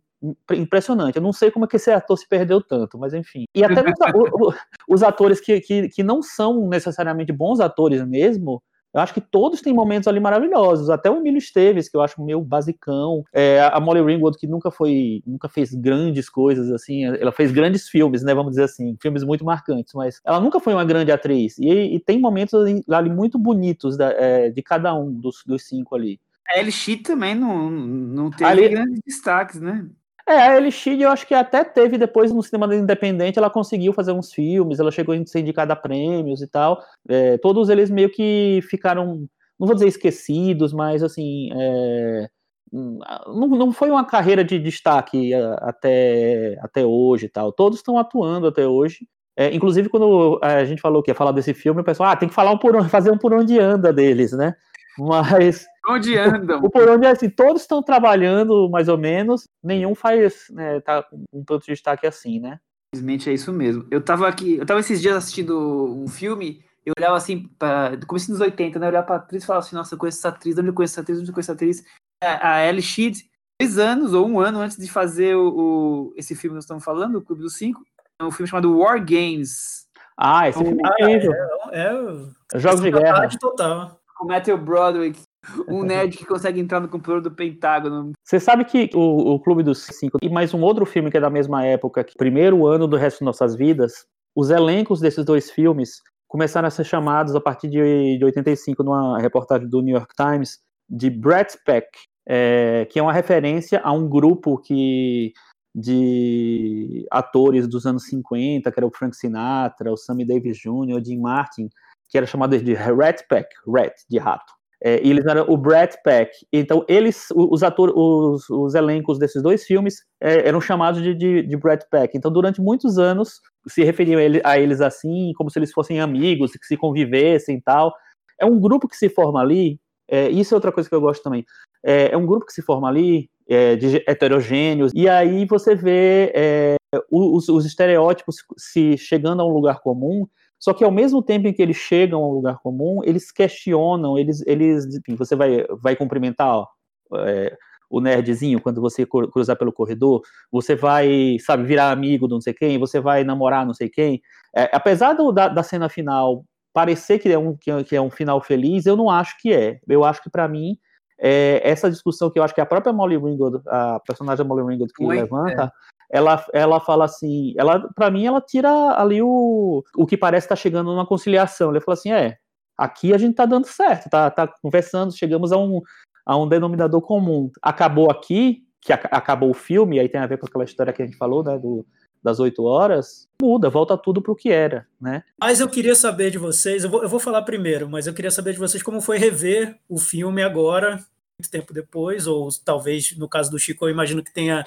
[0.51, 1.15] impressionante.
[1.15, 3.45] Eu não sei como é que esse ator se perdeu tanto, mas enfim.
[3.55, 4.55] E até os,
[4.87, 8.61] os atores que, que, que não são necessariamente bons atores mesmo,
[8.93, 10.89] eu acho que todos têm momentos ali maravilhosos.
[10.89, 13.23] Até o Emílio Esteves, que eu acho meio basicão.
[13.31, 17.05] É, a Molly Ringwald, que nunca foi, nunca fez grandes coisas, assim.
[17.05, 18.33] Ela fez grandes filmes, né?
[18.33, 21.57] Vamos dizer assim, filmes muito marcantes, mas ela nunca foi uma grande atriz.
[21.59, 25.67] E, e tem momentos ali, ali muito bonitos da, é, de cada um dos, dos
[25.67, 26.19] cinco ali.
[26.47, 29.87] A Ellie também não, não teve ali, grandes destaques, né?
[30.29, 34.11] É, a Elixir eu acho que até teve depois no cinema independente, ela conseguiu fazer
[34.11, 36.79] uns filmes, ela chegou a ser indicada a prêmios e tal.
[37.09, 39.27] É, todos eles meio que ficaram,
[39.59, 42.29] não vou dizer esquecidos, mas assim, é,
[42.71, 47.51] não, não foi uma carreira de destaque até, até hoje e tal.
[47.51, 49.07] Todos estão atuando até hoje.
[49.35, 52.29] É, inclusive, quando a gente falou que ia falar desse filme, o pessoal, ah, tem
[52.29, 54.53] que falar um por onde, fazer um por onde anda deles, né?
[54.99, 55.65] Mas.
[55.89, 56.61] Onde andam?
[56.61, 61.03] O por onde é assim, todos estão trabalhando mais ou menos, nenhum faz, né, tá
[61.33, 62.59] um tanto de destaque assim, né?
[62.93, 63.87] Infelizmente é isso mesmo.
[63.89, 68.31] Eu tava aqui, eu tava esses dias assistindo um filme, eu olhava assim, pra, começo
[68.31, 68.85] dos 80, né?
[68.85, 70.93] Eu olhava pra atriz e falava assim, nossa, eu conheço essa atriz, onde eu conheço
[70.93, 71.83] essa atriz, onde eu conheço essa atriz.
[72.23, 73.27] A, a Ellie Sheed,
[73.59, 76.83] dois anos ou um ano antes de fazer o, o, esse filme que nós estamos
[76.83, 77.83] falando, o Clube dos Cinco,
[78.19, 79.87] é um filme chamado War Games.
[80.15, 81.33] Ah, esse filme é incrível.
[81.71, 83.27] É, é, é Jogos de Guerra.
[83.39, 85.21] Total o Matthew Broderick,
[85.67, 88.11] um nerd que consegue entrar no computador do Pentágono.
[88.23, 91.21] Você sabe que o, o Clube dos Cinco e mais um outro filme que é
[91.21, 95.49] da mesma época, que primeiro ano do resto de nossas vidas, os elencos desses dois
[95.49, 100.13] filmes começaram a ser chamados a partir de, de 85 numa reportagem do New York
[100.15, 101.87] Times de Brat Pack,
[102.27, 105.33] é, que é uma referência a um grupo que
[105.73, 111.03] de atores dos anos 50, que era o Frank Sinatra, o Sammy Davis Jr., o
[111.03, 111.69] Jim Martin,
[112.09, 114.58] que era chamado de Rat Pack, Rat, de rato.
[114.81, 116.31] É, e eles eram o Brat Pack.
[116.53, 121.43] Então, eles, os atores, os, os elencos desses dois filmes é, eram chamados de, de,
[121.43, 122.17] de Brat Pack.
[122.17, 125.99] Então, durante muitos anos, se referiam a, ele, a eles assim, como se eles fossem
[125.99, 127.93] amigos, que se convivessem e tal.
[128.39, 131.21] É um grupo que se forma ali, é, isso é outra coisa que eu gosto
[131.21, 131.45] também.
[131.83, 136.75] É, é um grupo que se forma ali, é, heterogêneos, e aí você vê é,
[137.11, 140.25] os, os estereótipos se chegando a um lugar comum,
[140.59, 144.17] só que ao mesmo tempo em que eles chegam a um lugar comum, eles questionam,
[144.17, 146.67] eles, eles enfim, você vai, vai cumprimentar ó,
[147.15, 147.57] é,
[147.89, 152.53] o nerdzinho quando você cruzar pelo corredor, você vai, sabe, virar amigo de não sei
[152.53, 154.21] quem, você vai namorar não sei quem.
[154.55, 156.43] É, apesar do, da, da, cena final
[156.73, 159.79] parecer que é, um, que é, é um final feliz, eu não acho que é.
[159.87, 160.77] Eu acho que para mim
[161.17, 164.67] é, essa discussão que eu acho que a própria Molly Ringwald, a personagem da Molly
[164.67, 165.89] Ringwald que levanta, é.
[166.11, 168.69] Ela, ela fala assim, ela para mim ela tira
[168.99, 171.69] ali o, o que parece estar tá chegando numa conciliação.
[171.69, 172.37] Ela fala assim, é,
[172.77, 175.81] aqui a gente tá dando certo, tá, tá conversando, chegamos a um,
[176.25, 177.51] a um denominador comum.
[177.61, 181.05] Acabou aqui, que acabou o filme, aí tem a ver com aquela história que a
[181.05, 181.85] gente falou, né, do,
[182.23, 185.23] das oito horas, muda, volta tudo para o que era, né?
[185.39, 188.31] Mas eu queria saber de vocês, eu vou, eu vou falar primeiro, mas eu queria
[188.31, 190.95] saber de vocês como foi rever o filme agora,
[191.39, 194.65] muito tempo depois, ou talvez no caso do Chico, eu imagino que tenha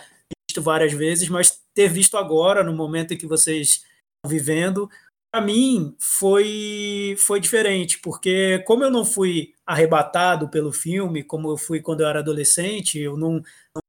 [0.53, 4.88] visto várias vezes, mas ter visto agora, no momento em que vocês estão vivendo,
[5.33, 11.57] para mim foi foi diferente, porque como eu não fui arrebatado pelo filme, como eu
[11.57, 13.43] fui quando eu era adolescente, eu não,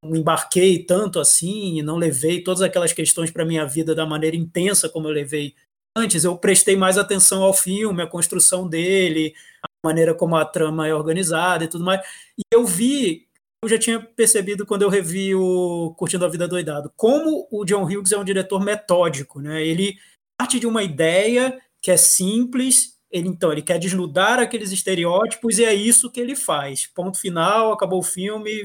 [0.03, 4.87] não embarquei tanto assim, não levei todas aquelas questões para minha vida da maneira intensa
[4.89, 5.53] como eu levei
[5.97, 6.23] antes.
[6.23, 10.95] Eu prestei mais atenção ao filme, à construção dele, a maneira como a trama é
[10.95, 12.01] organizada e tudo mais.
[12.37, 13.22] E eu vi
[13.63, 17.83] eu já tinha percebido quando eu revi o Curtindo a Vida Doidado, como o John
[17.83, 19.65] Hughes é um diretor metódico, né?
[19.65, 19.97] Ele
[20.37, 25.63] parte de uma ideia que é simples, ele então ele quer desnudar aqueles estereótipos e
[25.63, 26.87] é isso que ele faz.
[26.87, 28.63] Ponto final, acabou o filme,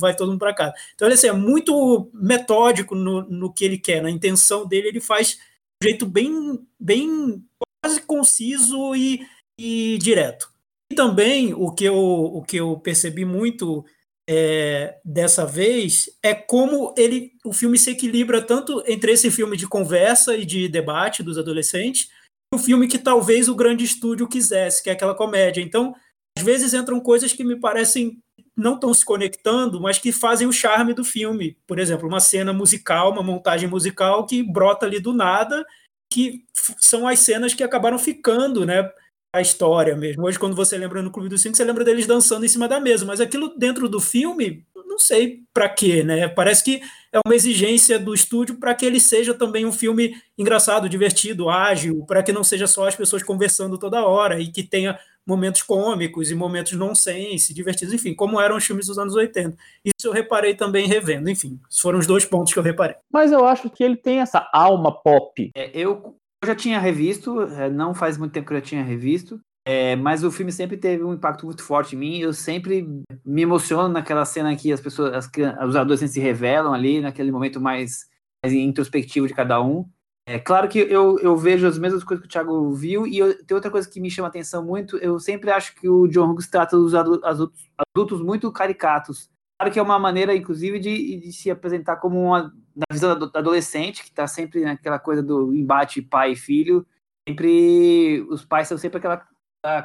[0.00, 0.72] vai todo mundo para casa.
[0.94, 5.00] Então ele assim, é muito metódico no, no que ele quer, na intenção dele, ele
[5.00, 5.36] faz
[5.82, 7.44] de um jeito bem, bem
[7.84, 9.26] quase conciso e,
[9.60, 10.50] e direto.
[10.90, 13.84] E também o que eu, o que eu percebi muito
[14.30, 19.66] é, dessa vez é como ele, o filme se equilibra tanto entre esse filme de
[19.66, 22.10] conversa e de debate dos adolescentes
[22.52, 25.62] e o filme que talvez o grande estúdio quisesse, que é aquela comédia.
[25.62, 25.94] Então,
[26.36, 28.22] às vezes entram coisas que me parecem
[28.54, 31.56] não estão se conectando, mas que fazem o charme do filme.
[31.66, 35.64] Por exemplo, uma cena musical, uma montagem musical que brota ali do nada,
[36.12, 36.44] que
[36.80, 38.90] são as cenas que acabaram ficando, né?
[39.38, 40.24] A história mesmo.
[40.24, 42.80] Hoje, quando você lembra no Clube dos Cinco, você lembra deles dançando em cima da
[42.80, 46.28] mesa, mas aquilo dentro do filme, não sei para quê, né?
[46.28, 50.88] Parece que é uma exigência do estúdio para que ele seja também um filme engraçado,
[50.88, 54.98] divertido, ágil, para que não seja só as pessoas conversando toda hora e que tenha
[55.26, 59.56] momentos cômicos e momentos nonsense, divertidos, enfim, como eram os filmes dos anos 80.
[59.84, 62.96] Isso eu reparei também revendo, enfim, foram os dois pontos que eu reparei.
[63.12, 65.50] Mas eu acho que ele tem essa alma pop.
[65.54, 68.82] É, eu eu já tinha revisto, é, não faz muito tempo que eu já tinha
[68.82, 72.18] revisto, é, mas o filme sempre teve um impacto muito forte em mim.
[72.18, 72.86] Eu sempre
[73.24, 75.30] me emociono naquela cena que as pessoas, as,
[75.66, 78.06] os adolescentes se revelam ali, naquele momento mais,
[78.42, 79.86] mais introspectivo de cada um.
[80.26, 83.44] É claro que eu, eu vejo as mesmas coisas que o Thiago viu, e eu,
[83.44, 84.96] tem outra coisa que me chama atenção muito.
[84.98, 87.60] Eu sempre acho que o John Hughes trata os adultos,
[87.94, 89.28] adultos muito caricatos.
[89.58, 93.30] Claro que é uma maneira, inclusive, de, de se apresentar como uma na visão do
[93.34, 96.86] adolescente, que está sempre naquela coisa do embate pai e filho,
[97.28, 99.26] sempre os pais são sempre aquela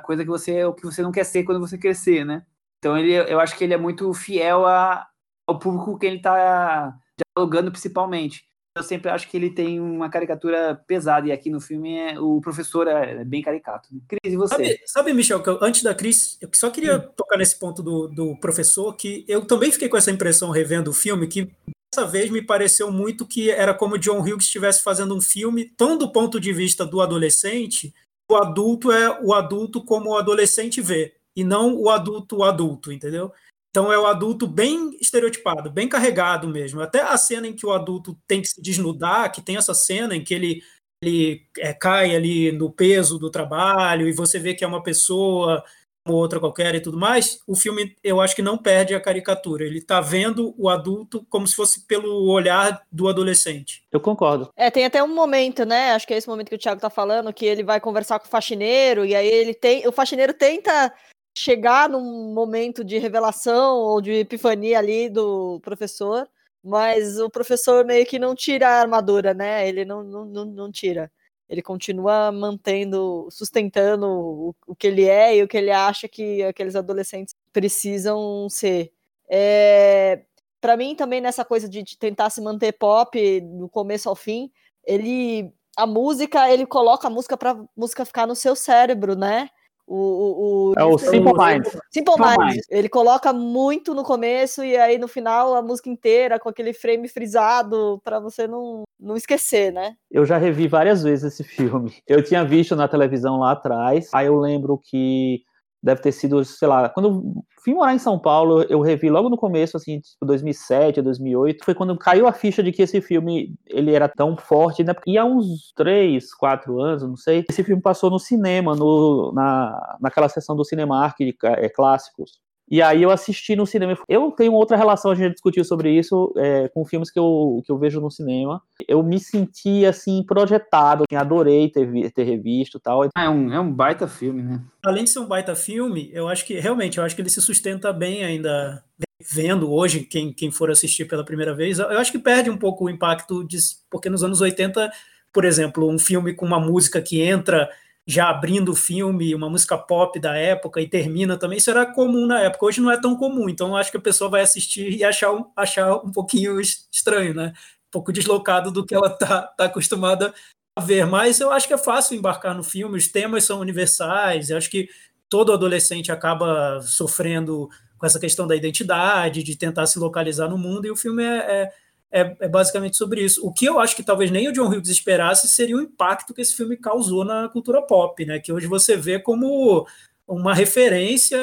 [0.04, 2.46] coisa que você o que você não quer ser quando você crescer, né?
[2.78, 5.08] Então ele, eu acho que ele é muito fiel a,
[5.48, 6.96] ao público que ele está
[7.36, 8.46] dialogando principalmente.
[8.76, 12.42] Eu sempre acho que ele tem uma caricatura pesada, e aqui no filme é, o
[12.42, 13.90] professor é bem caricato.
[14.08, 14.56] Cris, e você?
[14.56, 17.12] Sabe, sabe Michel, que eu, antes da Cris, eu só queria hum.
[17.16, 20.94] tocar nesse ponto do, do professor, que eu também fiquei com essa impressão revendo o
[20.94, 21.52] filme, que
[21.94, 25.96] dessa vez me pareceu muito que era como John Hughes estivesse fazendo um filme tão
[25.96, 27.94] do ponto de vista do adolescente,
[28.30, 33.32] o adulto é o adulto como o adolescente vê, e não o adulto adulto, entendeu?
[33.70, 36.82] Então é o adulto bem estereotipado, bem carregado mesmo.
[36.82, 40.16] Até a cena em que o adulto tem que se desnudar, que tem essa cena
[40.16, 40.64] em que ele,
[41.04, 45.64] ele é, cai ali no peso do trabalho e você vê que é uma pessoa
[46.06, 49.64] ou outra qualquer e tudo mais, o filme eu acho que não perde a caricatura.
[49.64, 53.84] Ele está vendo o adulto como se fosse pelo olhar do adolescente.
[53.92, 54.50] Eu concordo.
[54.56, 55.94] É, tem até um momento, né?
[55.94, 58.28] Acho que é esse momento que o Thiago está falando, que ele vai conversar com
[58.28, 59.88] o faxineiro, e aí ele tem.
[59.88, 60.94] O faxineiro tenta
[61.38, 66.28] chegar num momento de revelação ou de epifania ali do professor,
[66.64, 69.68] mas o professor meio que não tira a armadura, né?
[69.68, 71.10] Ele não, não, não, não tira
[71.54, 76.42] ele continua mantendo, sustentando o, o, que ele é e o que ele acha que
[76.42, 78.92] aqueles adolescentes precisam ser.
[79.30, 80.24] É,
[80.60, 84.52] para mim também nessa coisa de, de, tentar se manter pop do começo ao fim,
[84.84, 89.48] ele a música, ele coloca a música para música ficar no seu cérebro, né?
[89.86, 91.70] O, o, É o Simple Minds.
[91.92, 92.38] Simple Simple Minds.
[92.38, 92.68] Minds.
[92.70, 97.08] Ele coloca muito no começo e aí no final a música inteira com aquele frame
[97.08, 99.96] frisado pra você não, não esquecer, né?
[100.10, 101.94] Eu já revi várias vezes esse filme.
[102.08, 104.10] Eu tinha visto na televisão lá atrás.
[104.14, 105.44] Aí eu lembro que
[105.84, 109.30] deve ter sido, sei lá, quando eu fui morar em São Paulo, eu revi logo
[109.30, 111.66] no começo, assim, tipo 2007, 2008.
[111.66, 114.94] Foi quando caiu a ficha de que esse filme ele era tão forte, né?
[115.06, 119.98] E há uns 3, 4 anos, não sei, esse filme passou no cinema, no, na,
[120.00, 122.40] naquela sessão do Cinemark de é, clássicos.
[122.74, 123.96] E aí eu assisti no cinema.
[124.10, 127.72] Eu tenho outra relação, a gente discutiu sobre isso, é, com filmes que eu, que
[127.72, 128.64] eu vejo no cinema.
[128.88, 131.04] Eu me senti, assim, projetado.
[131.04, 133.04] assim, adorei ter, ter revisto e tal.
[133.14, 134.60] Ah, é, um, é um baita filme, né?
[134.84, 137.44] Além de ser um baita filme, eu acho que realmente eu acho que ele se
[137.44, 138.84] sustenta bem ainda
[139.32, 141.78] vendo hoje quem, quem for assistir pela primeira vez.
[141.78, 144.92] Eu acho que perde um pouco o impacto de, porque nos anos 80,
[145.32, 147.70] por exemplo, um filme com uma música que entra
[148.08, 152.26] já abrindo o filme, uma música pop da época e termina também, isso era comum
[152.28, 152.66] na época.
[152.66, 155.46] Hoje não é tão comum, então acho que a pessoa vai assistir e achar um,
[155.56, 157.54] achar um pouquinho es- estranho, né?
[157.88, 160.34] Um pouco deslocado do que ela tá, tá acostumada
[160.76, 161.06] a ver.
[161.06, 164.70] Mas eu acho que é fácil embarcar no filme, os temas são universais, eu acho
[164.70, 164.90] que
[165.30, 170.86] todo adolescente acaba sofrendo com essa questão da identidade, de tentar se localizar no mundo,
[170.86, 171.74] e o filme é, é,
[172.14, 173.46] é- é basicamente sobre isso.
[173.46, 176.42] O que eu acho que talvez nem o John Hughes esperasse seria o impacto que
[176.42, 178.40] esse filme causou na cultura pop, né?
[178.40, 179.86] Que hoje você vê como
[180.28, 181.38] uma referência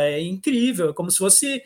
[0.00, 1.62] é, incrível, como se fosse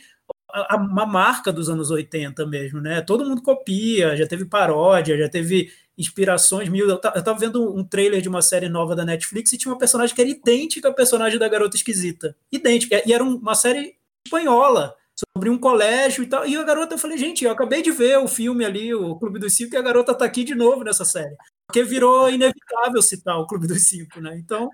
[0.71, 3.01] uma marca dos anos 80 mesmo, né?
[3.03, 6.89] Todo mundo copia, já teve paródia, já teve inspirações mil.
[6.89, 9.71] Eu ta- eu tava vendo um trailer de uma série nova da Netflix e tinha
[9.73, 12.35] uma personagem que era idêntica à personagem da Garota Esquisita.
[12.51, 13.03] Idêntica.
[13.07, 13.95] E era um- uma série
[14.27, 14.95] espanhola
[15.35, 16.47] sobre um colégio e tal.
[16.47, 19.39] E a garota, eu falei, gente, eu acabei de ver o filme ali, o Clube
[19.39, 21.35] dos Cinco, e a garota tá aqui de novo nessa série.
[21.67, 24.37] Porque virou inevitável citar o Clube dos Cinco, né?
[24.39, 24.71] Então,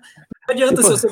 [0.47, 1.07] não adianta Tipo- se você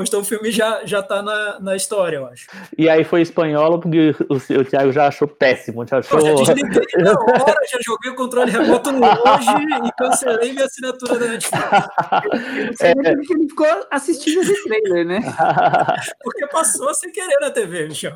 [0.00, 2.46] gostou, gostou, o filme já, já tá na, na história, eu acho.
[2.76, 5.86] E aí foi espanholo, porque o, o Thiago já achou péssimo.
[5.86, 6.18] Já achou...
[6.18, 9.50] Pô, já desliguei na hora, já joguei o controle remoto hoje
[9.86, 12.80] e cancelei minha assinatura da Netflix.
[12.80, 15.20] Eu nem porque ele ficou assistindo esse trailer, né?
[16.22, 18.14] Porque passou sem querer na TV, Michel.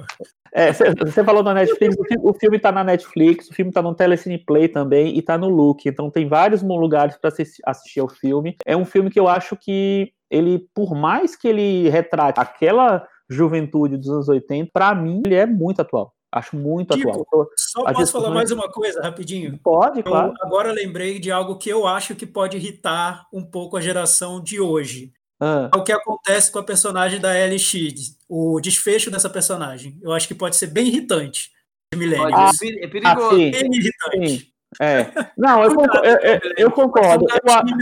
[0.53, 3.83] É, você falou na Netflix, o fi- o filme tá na Netflix, o filme tá
[3.83, 7.31] no Telecine Play também e tá no Look, então tem vários lugares para
[7.67, 8.57] assistir ao filme.
[8.65, 13.97] É um filme que eu acho que ele, por mais que ele retrate aquela juventude
[13.97, 16.13] dos anos 80, pra mim ele é muito atual.
[16.33, 17.49] Acho muito Tipo, atual.
[17.57, 19.57] Só posso falar mais uma coisa rapidinho?
[19.63, 20.33] Pode, Eu claro.
[20.43, 24.61] agora lembrei de algo que eu acho que pode irritar um pouco a geração de
[24.61, 25.13] hoje.
[25.41, 29.99] Ah, É o que acontece com a personagem da Ellie Sheed, o desfecho dessa personagem.
[30.03, 31.51] Eu acho que pode ser bem irritante.
[31.93, 32.33] Pode, Milênios.
[32.33, 33.37] é peri- é ah, perigoso.
[33.37, 34.29] sim, Bem irritante.
[34.29, 34.47] sim.
[34.83, 35.07] É.
[35.39, 37.25] Não, eu, concor- eu- eu- eu concordo.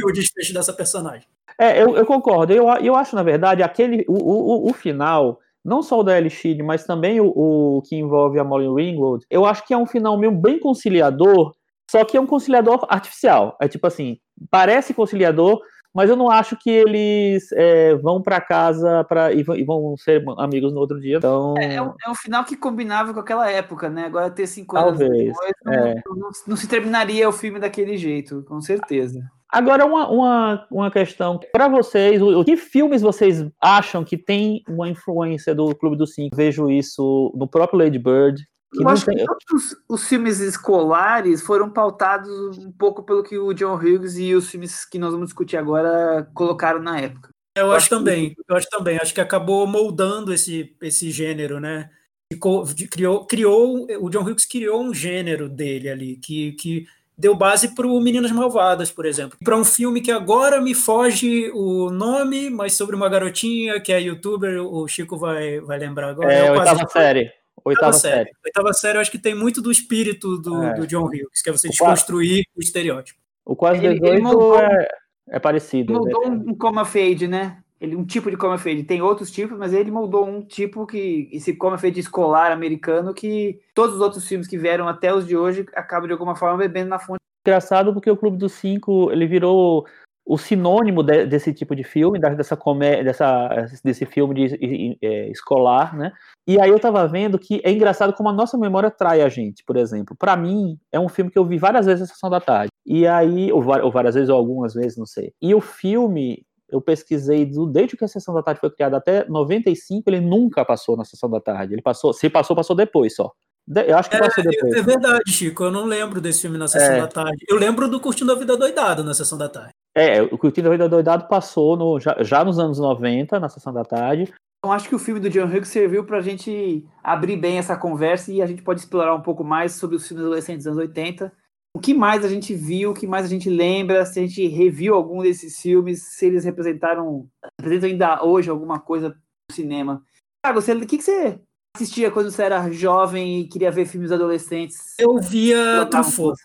[0.04, 1.26] O desfecho dessa personagem.
[1.62, 2.52] É, eu, eu concordo.
[2.52, 6.60] Eu, eu acho, na verdade, aquele o, o, o final, não só o da Elishid,
[6.60, 10.18] mas também o, o que envolve a Molly Ringwald, eu acho que é um final
[10.18, 11.52] meio bem conciliador,
[11.88, 13.56] só que é um conciliador artificial.
[13.60, 14.18] É tipo assim,
[14.50, 15.60] parece conciliador,
[15.94, 20.72] mas eu não acho que eles é, vão para casa pra, e, vão- ser amigos
[20.72, 21.18] no outro dia.
[21.18, 24.06] Então, É, é um, é um final que combinava com aquela época, né?
[24.06, 26.02] Agora ter cinco anos Talvez, depois, não, é.
[26.06, 29.22] não- não se terminaria o filme daquele jeito, com certeza.
[29.52, 34.88] Agora, uma, uma, uma questão para vocês: o, que filmes vocês acham que tem uma
[34.88, 36.34] influência do Clube dos Cinco?
[36.34, 38.42] Vejo isso no próprio Lady Bird.
[38.72, 43.22] Que Eu não acho tem- que todos os, filmes escolares foram pautados um pouco pelo
[43.22, 47.28] que o John Hughes e os filmes que nós vamos discutir agora colocaram na época.
[47.54, 51.10] Eu, Eu acho acho que- também, eu acho também, acho que acabou moldando esse, esse
[51.10, 51.90] gênero, né?
[52.32, 57.74] Ficou, criou, criou, o John Hughes criou um gênero dele ali, que, que deu base
[57.74, 59.38] para o Meninas Malvadas, por exemplo.
[59.44, 64.00] Para um filme que agora me foge o nome, mas sobre uma garotinha que é
[64.00, 66.32] youtuber, o Chico vai, vai lembrar agora.
[66.32, 67.20] É, o oitava Quase- série.
[67.64, 68.14] Oitava Oitava série.
[68.16, 68.30] série.
[68.44, 70.74] Oitava série, eu acho que tem muito do espírito do, É.
[70.74, 73.20] do John Hughes, que é você O desconstruir o estereótipo.
[73.44, 74.88] O quase Ele- ele 18 montou- é,
[75.30, 75.92] é parecido.
[75.92, 77.58] Moldou um, um coma fade, né?
[77.82, 78.84] Ele, um tipo de coma fade.
[78.84, 81.28] Tem outros tipos, mas ele moldou um tipo que.
[81.32, 85.36] Esse coma fade escolar americano que todos os outros filmes que vieram até os de
[85.36, 87.18] hoje acabam de alguma forma bebendo na fonte.
[87.44, 89.84] engraçado porque o Clube dos Cinco ele virou
[90.24, 94.98] o sinônimo de- desse tipo de filme, dessa comédia, dessa, desse filme de, e- e-
[95.02, 96.12] é, escolar, né?
[96.46, 99.64] E aí eu tava vendo que é engraçado como a nossa memória trai a gente,
[99.64, 100.14] por exemplo.
[100.16, 102.70] Pra mim, é um filme que eu vi várias vezes na sessão da tarde.
[102.86, 105.32] E aí, ou, ou várias vezes, ou algumas vezes, não sei.
[105.42, 110.02] E o filme, eu pesquisei desde que a sessão da tarde foi criada até 95,
[110.08, 111.74] ele nunca passou na sessão da tarde.
[111.74, 113.30] Ele passou, se passou, passou depois só.
[113.66, 114.72] De- eu acho que passou depois.
[114.74, 115.62] É verdade, Chico.
[115.62, 117.00] Eu não lembro desse filme na sessão É.
[117.00, 117.44] da tarde.
[117.48, 119.70] Eu lembro do Curtindo a Vida Doidado na sessão da tarde.
[119.94, 123.72] É, o Curtindo a Vida Doidado passou no, já, já nos anos 90, na sessão
[123.72, 124.32] da tarde.
[124.58, 127.76] Então acho que o filme do John Hughes serviu para a gente abrir bem essa
[127.76, 130.78] conversa e a gente pode explorar um pouco mais sobre os filmes adolescentes dos anos
[130.88, 131.32] 80.
[131.74, 134.46] O que mais a gente viu, o que mais a gente lembra, se a gente
[134.46, 137.26] reviu algum desses filmes, se eles representaram,
[137.58, 140.04] representam ainda hoje alguma coisa no cinema.
[140.44, 141.40] Thiago, você, o que, que você
[141.74, 144.94] assistia quando você era jovem e queria ver filmes adolescentes?
[144.98, 146.36] Eu via Truffaut.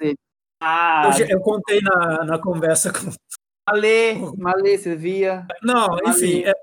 [0.61, 3.11] Ah, Eu, eu contei na, na conversa com.
[3.69, 5.45] Malê, Malê, você via?
[5.61, 6.39] Não, enfim.
[6.39, 6.43] Ali.
[6.45, 6.53] é-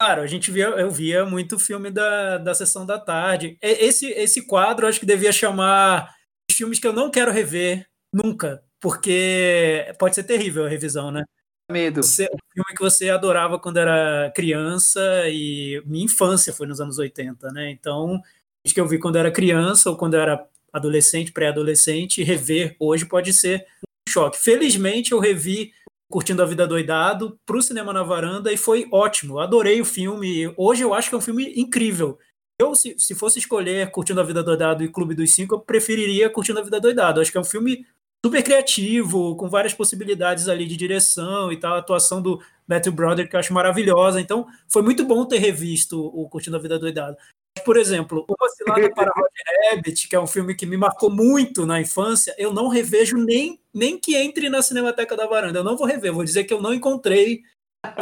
[0.00, 3.58] claro, a gente via, eu via muito filme da, da sessão da tarde.
[3.60, 6.10] Esse, esse quadro acho que devia chamar
[6.50, 11.24] filmes que eu não quero rever nunca, porque pode ser terrível a revisão, né?
[11.70, 12.02] Medo.
[12.02, 16.98] Você, o filme que você adorava quando era criança e minha infância foi nos anos
[16.98, 17.70] 80, né?
[17.70, 18.20] Então,
[18.64, 23.66] que eu vi quando era criança ou quando era adolescente, pré-adolescente, rever hoje pode ser
[23.82, 24.38] um choque.
[24.38, 25.72] Felizmente, eu revi
[26.10, 29.34] Curtindo a Vida Doidado para o Cinema na Varanda e foi ótimo.
[29.34, 30.52] Eu adorei o filme.
[30.56, 32.18] Hoje eu acho que é um filme incrível.
[32.60, 36.30] Eu, se, se fosse escolher Curtindo a Vida Doidado e Clube dos Cinco, eu preferiria
[36.30, 37.20] Curtindo a Vida Doidado.
[37.20, 37.86] Acho que é um filme
[38.24, 43.28] super criativo, com várias possibilidades ali de direção e tal, a atuação do Matthew Broderick
[43.28, 44.18] que eu acho maravilhosa.
[44.18, 47.18] Então, foi muito bom ter revisto o Curtindo a Vida Doidado.
[47.66, 51.66] Por exemplo, Uma Cilada para Roger Rabbit, que é um filme que me marcou muito
[51.66, 55.58] na infância, eu não revejo nem, nem que entre na Cinemateca da Varanda.
[55.58, 57.42] Eu não vou rever, vou dizer que eu não encontrei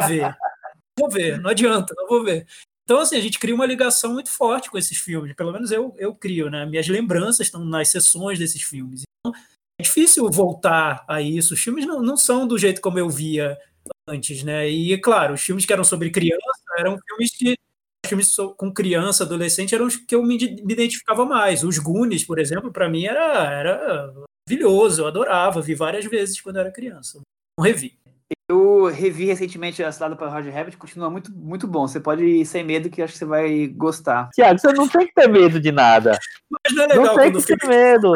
[0.07, 0.33] ver.
[0.97, 2.47] Vou ver, não adianta, não vou ver.
[2.85, 5.35] Então, assim, a gente cria uma ligação muito forte com esses filmes.
[5.35, 6.65] Pelo menos eu, eu crio, né?
[6.65, 9.03] Minhas lembranças estão nas sessões desses filmes.
[9.19, 9.33] Então,
[9.79, 11.53] é difícil voltar a isso.
[11.53, 13.57] Os filmes não, não são do jeito como eu via
[14.07, 14.67] antes, né?
[14.69, 16.39] E, claro, os filmes que eram sobre criança
[16.77, 17.57] eram filmes que
[18.05, 21.63] filmes com criança, adolescente, eram os que eu me identificava mais.
[21.63, 24.13] Os Goonies, por exemplo, para mim era, era
[24.47, 27.21] maravilhoso, eu adorava, vi várias vezes quando era criança.
[27.57, 27.97] Não revi.
[28.53, 31.87] Eu revi recentemente a Cilada para Roger Rabbit, continua muito, muito bom.
[31.87, 34.29] Você pode ir sem medo que acho que você vai gostar.
[34.31, 36.19] Tiago, você não tem que ter medo de nada.
[36.51, 38.13] Mas não é legal Não tem que ter medo.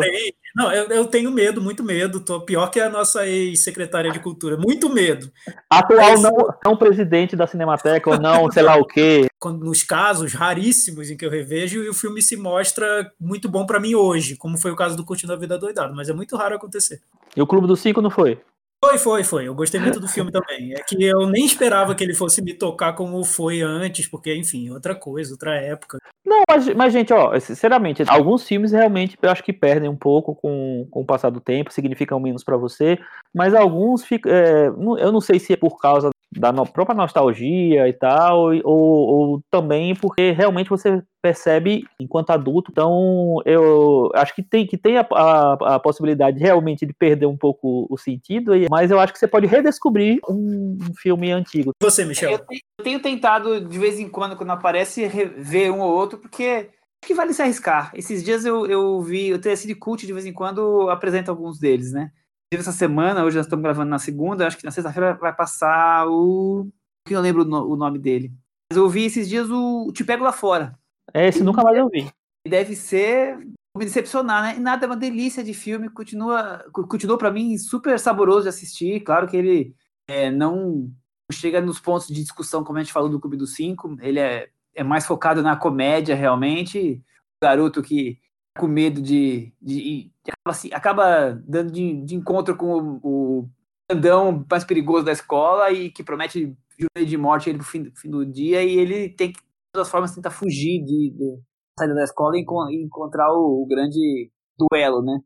[0.56, 2.20] Não, eu, eu tenho medo, muito medo.
[2.20, 4.58] Tô pior que a nossa ex-secretária de cultura.
[4.58, 5.32] Muito medo.
[5.68, 6.32] Atual Mas- não,
[6.64, 9.26] não presidente da Cinemateca ou não, sei lá o quê.
[9.40, 13.66] Quando, nos casos raríssimos em que eu revejo e o filme se mostra muito bom
[13.66, 16.38] para mim hoje, como foi o caso do Curtindo a Vida Doidado, mas é muito
[16.38, 17.02] raro acontecer.
[17.36, 18.40] E o Clube dos Cinco não foi?
[18.84, 19.48] Foi, foi, foi.
[19.48, 20.74] Eu gostei muito do filme também.
[20.74, 24.70] É que eu nem esperava que ele fosse me tocar como foi antes, porque, enfim,
[24.70, 25.98] outra coisa, outra época.
[26.24, 30.36] Não, mas, mas, gente, ó, sinceramente, alguns filmes realmente eu acho que perdem um pouco
[30.36, 33.00] com, com o passar do tempo, significam menos pra você,
[33.34, 34.32] mas alguns ficam.
[34.32, 38.64] é, eu não sei se é por causa da no- própria nostalgia e tal, ou,
[38.66, 42.72] ou também porque realmente você percebe enquanto adulto.
[42.72, 47.38] Então, eu acho que tem, que tem a, a- a possibilidade realmente de perder um
[47.38, 51.72] pouco o sentido, e- mas eu acho que você pode redescobrir um, um filme antigo.
[51.82, 52.32] Você, Michel?
[52.32, 56.18] Eu tenho, eu tenho tentado, de vez em quando, quando aparece, rever um ou outro,
[56.20, 56.70] porque
[57.02, 57.92] acho que vale se arriscar.
[57.96, 61.92] Esses dias eu, eu vi, o TSD Cult, de vez em quando, apresenta alguns deles,
[61.94, 62.12] né?
[62.54, 66.68] Essa semana, hoje nós estamos gravando na segunda, acho que na sexta-feira vai passar o.
[67.06, 68.32] que eu não lembro o no- o nome dele.
[68.72, 70.78] Mas eu vi esses dias o Te Pego Lá Fora.
[71.14, 72.10] Esse nunca mais eu vi.
[72.48, 74.56] Deve ser me decepcionar, né?
[74.58, 78.50] E nada, é uma delícia de filme, continua, co- continua para mim super saboroso de
[78.50, 79.02] assistir.
[79.02, 79.76] Claro que ele
[80.08, 80.90] é, não
[81.32, 84.50] chega nos pontos de discussão, como a gente falou do Clube dos Cinco, ele é,
[84.74, 87.02] é mais focado na comédia, realmente.
[87.42, 88.18] O garoto que
[88.58, 89.54] com medo de.
[89.62, 93.50] de, de acaba, assim, acaba dando de, de encontro com o, o
[93.90, 98.10] grandão mais perigoso da escola e que promete jurar de morte ele pro fim, fim
[98.10, 101.40] do dia, e ele tem que, de todas as formas, tentar fugir de, de
[101.80, 105.20] saída da escola e, e encontrar o, o grande duelo, né?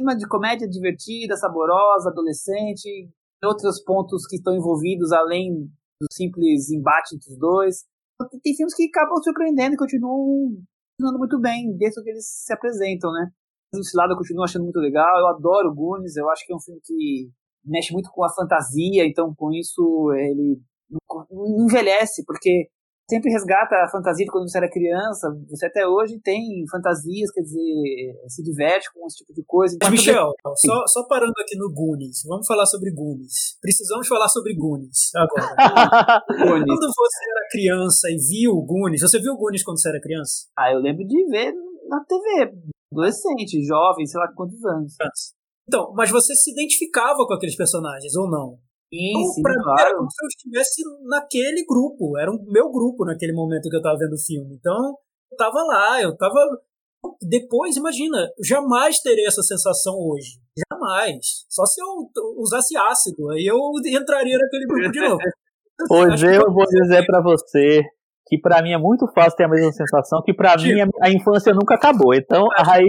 [0.00, 3.10] Uma de comédia divertida, saborosa, adolescente,
[3.44, 5.70] outros pontos que estão envolvidos além
[6.00, 7.84] do simples embate entre os dois.
[8.42, 10.56] Tem filmes que acabam surpreendendo e continuam
[10.96, 13.30] funcionando muito bem desde que eles se apresentam, né?
[13.74, 16.60] O Cilada eu continuo achando muito legal, eu adoro Goonies, eu acho que é um
[16.60, 17.30] filme que
[17.64, 20.60] mexe muito com a fantasia, então com isso ele
[21.30, 22.68] não envelhece, porque
[23.08, 25.28] sempre resgata a fantasia de quando você era criança.
[25.48, 29.76] Você até hoje tem fantasias, quer dizer, se diverte com esse tipo de coisa.
[29.80, 33.58] Mas, Michel, só, só parando aqui no Goonies, vamos falar sobre Goonies.
[33.60, 35.54] Precisamos falar sobre Goonies agora.
[36.28, 36.66] Goonies.
[36.66, 40.46] quando você era criança e viu Goonies, você viu Goonies quando você era criança?
[40.58, 41.52] Ah, eu lembro de ver
[41.88, 42.52] na TV,
[42.92, 44.94] adolescente, jovem, sei lá quantos anos.
[45.68, 48.58] Então, mas você se identificava com aqueles personagens ou não?
[48.94, 49.96] Sim, Então, sim, pra mim era claro.
[49.98, 53.98] como se eu estivesse naquele grupo, era o meu grupo naquele momento que eu tava
[53.98, 54.54] vendo o filme.
[54.54, 54.96] Então,
[55.30, 56.38] eu tava lá, eu tava
[57.22, 60.38] depois, imagina, jamais terei essa sensação hoje.
[60.70, 61.44] Jamais.
[61.48, 61.86] Só se eu
[62.38, 65.18] usasse ácido, aí eu entraria naquele grupo de novo.
[65.90, 67.82] Hoje eu vou dizer para você
[68.26, 70.72] que para mim é muito fácil ter a mesma sensação, que para mim
[71.02, 72.14] a infância nunca acabou.
[72.14, 72.86] Então, aí.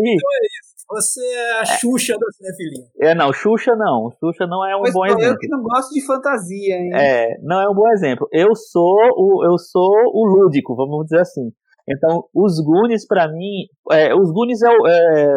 [0.89, 2.85] Você é a Xuxa da cinefilia.
[2.99, 4.11] É, não, Xuxa não.
[4.19, 5.25] Xuxa não é um pois bom exemplo.
[5.25, 6.91] Eu que não gosto de fantasia, hein?
[6.93, 8.27] É, não é um bom exemplo.
[8.31, 11.51] Eu sou o, eu sou o lúdico, vamos dizer assim.
[11.87, 15.27] Então, os Goonies, para mim, é, os Goonies é, é,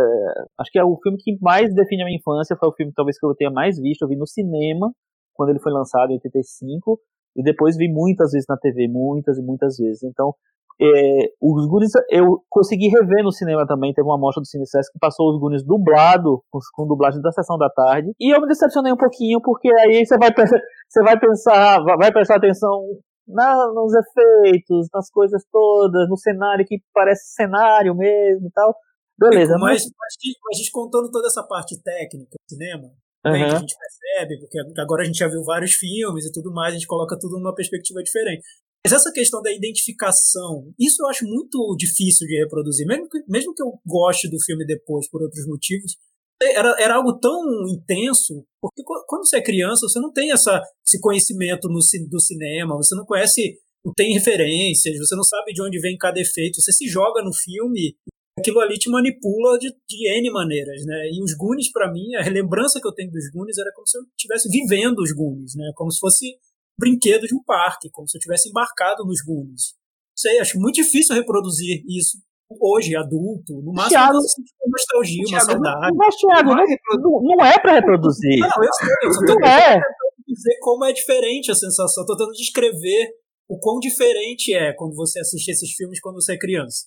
[0.59, 2.57] acho que é o filme que mais define a minha infância.
[2.57, 4.03] Foi o filme talvez que eu tenha mais visto.
[4.03, 4.91] Eu vi no cinema
[5.35, 6.99] quando ele foi lançado em 85
[7.37, 10.03] e depois vi muitas vezes na TV, muitas e muitas vezes.
[10.03, 10.35] Então,
[10.81, 13.93] é, os Goonies eu consegui rever no cinema também.
[13.93, 17.59] Teve uma mostra do Cine que passou os Goonies dublado, com, com dublagem da sessão
[17.59, 18.13] da tarde.
[18.21, 20.31] E eu me decepcionei um pouquinho, porque aí você vai,
[20.89, 22.85] você vai pensar, vai prestar atenção
[23.27, 28.75] na, nos efeitos, nas coisas todas, no cenário que parece cenário mesmo e tal.
[29.19, 29.57] Beleza.
[29.59, 30.15] Mas, mas,
[30.53, 32.85] a gente contando toda essa parte técnica do cinema,
[33.27, 33.33] uhum.
[33.33, 36.73] que a gente percebe, porque agora a gente já viu vários filmes e tudo mais,
[36.73, 38.47] a gente coloca tudo numa perspectiva diferente.
[38.85, 42.87] Mas essa questão da identificação, isso eu acho muito difícil de reproduzir.
[42.87, 45.97] Mesmo que, mesmo que eu goste do filme depois por outros motivos,
[46.41, 51.01] era, era algo tão intenso, porque quando você é criança, você não tem essa, esse
[51.01, 55.81] conhecimento no, do cinema, você não conhece, não tem referências, você não sabe de onde
[55.81, 57.97] vem cada efeito, você se joga no filme,
[58.39, 61.11] aquilo ali te manipula de, de N maneiras, né?
[61.11, 63.99] E os Goonies, para mim, a lembrança que eu tenho dos Goonies era como se
[63.99, 65.73] eu estivesse vivendo os Goonies, né?
[65.75, 66.37] Como se fosse
[66.79, 69.75] brinquedo de um parque, como se eu tivesse embarcado nos Goonies.
[70.17, 72.19] Sei, acho muito difícil reproduzir isso
[72.61, 75.97] hoje, adulto, no máximo Thiago, uma nostalgia, uma saudade.
[75.97, 76.65] Mas, Thiago, não,
[77.01, 78.39] não, não é para reproduzir.
[78.39, 79.81] Não, eu sei, eu só tô é.
[80.27, 82.03] dizer como é diferente a sensação.
[82.03, 83.11] Estou tentando descrever
[83.49, 86.87] o quão diferente é quando você assiste esses filmes quando você é criança.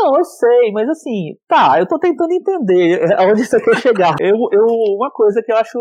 [0.00, 4.14] Não, eu sei, mas assim, tá, eu tô tentando entender aonde você quer chegar.
[4.22, 5.78] Eu, eu, uma coisa que eu acho,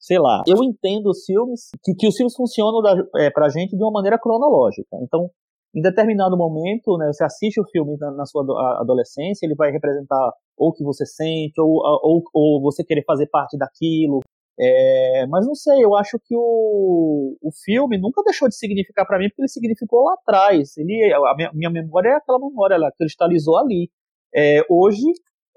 [0.00, 3.76] sei lá, eu entendo os filmes, que, que os filmes funcionam da, é, pra gente
[3.76, 4.96] de uma maneira cronológica.
[5.02, 5.30] Então,
[5.74, 8.42] em determinado momento, né, você assiste o filme na, na sua
[8.80, 13.26] adolescência, ele vai representar ou o que você sente, ou, ou, ou você querer fazer
[13.28, 14.20] parte daquilo.
[14.58, 19.18] É, mas não sei, eu acho que o, o filme nunca deixou de significar para
[19.18, 20.76] mim, porque ele significou lá atrás.
[20.78, 23.90] Ele, a minha, minha memória é aquela memória, ela cristalizou ali.
[24.34, 25.04] É, hoje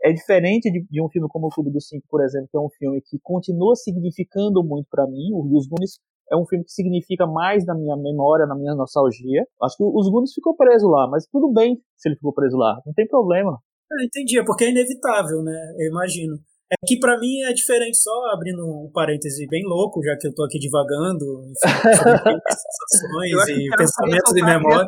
[0.03, 2.59] é diferente de, de, um filme como O Clube dos Cinco, por exemplo, que é
[2.59, 5.31] um filme que continua significando muito para mim.
[5.33, 5.99] Os Goonies
[6.31, 9.45] é um filme que significa mais na minha memória, na minha nostalgia.
[9.61, 12.81] Acho que os Goonies ficou preso lá, mas tudo bem se ele ficou preso lá,
[12.85, 13.57] não tem problema.
[13.91, 15.73] Eu entendi, é porque é inevitável, né?
[15.77, 16.37] Eu imagino.
[16.71, 20.33] É que para mim é diferente, só abrindo um parêntese bem louco, já que eu
[20.33, 21.55] tô aqui divagando, enfim,
[22.91, 24.87] sensações e pensamentos e memória.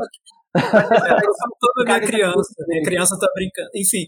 [1.60, 3.70] toda minha criança, minha criança tá brincando.
[3.76, 4.06] Enfim,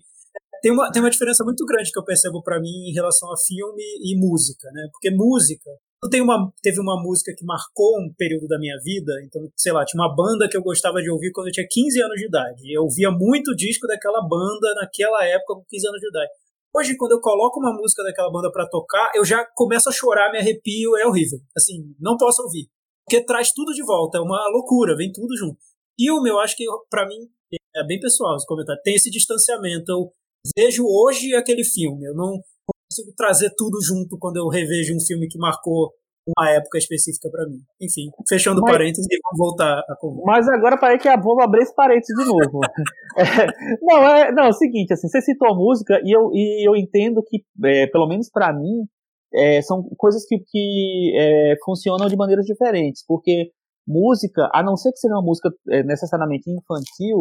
[0.61, 3.37] tem uma, tem uma diferença muito grande que eu percebo para mim em relação a
[3.37, 4.87] filme e música, né?
[4.91, 5.69] Porque música,
[6.09, 9.83] tem uma, teve uma música que marcou um período da minha vida, então, sei lá,
[9.83, 12.73] tinha uma banda que eu gostava de ouvir quando eu tinha 15 anos de idade.
[12.73, 16.31] Eu ouvia muito disco daquela banda naquela época com 15 anos de idade.
[16.75, 20.31] Hoje, quando eu coloco uma música daquela banda para tocar, eu já começo a chorar,
[20.31, 21.39] me arrepio, é horrível.
[21.55, 22.67] Assim, não posso ouvir.
[23.05, 25.57] Porque traz tudo de volta, é uma loucura, vem tudo junto.
[25.99, 27.29] Filme, eu acho que para mim
[27.75, 28.81] é bem pessoal esse comentário.
[28.83, 29.91] Tem esse distanciamento.
[29.91, 30.11] Eu
[30.57, 32.05] vejo hoje aquele filme.
[32.05, 32.41] Eu não
[32.89, 35.93] consigo trazer tudo junto quando eu revejo um filme que marcou
[36.27, 37.59] uma época específica para mim.
[37.81, 40.25] Enfim, fechando mas, parênteses e vamos voltar a conversa.
[40.25, 42.59] Mas agora parece que a vou abrir esse parênteses de novo.
[43.17, 46.67] é, não, é, não, é o seguinte, assim, você citou a música e eu, e
[46.67, 48.85] eu entendo que, é, pelo menos para mim,
[49.33, 53.51] é, são coisas que, que é, funcionam de maneiras diferentes, porque
[53.85, 57.19] música, a não ser que seja uma música é, necessariamente infantil,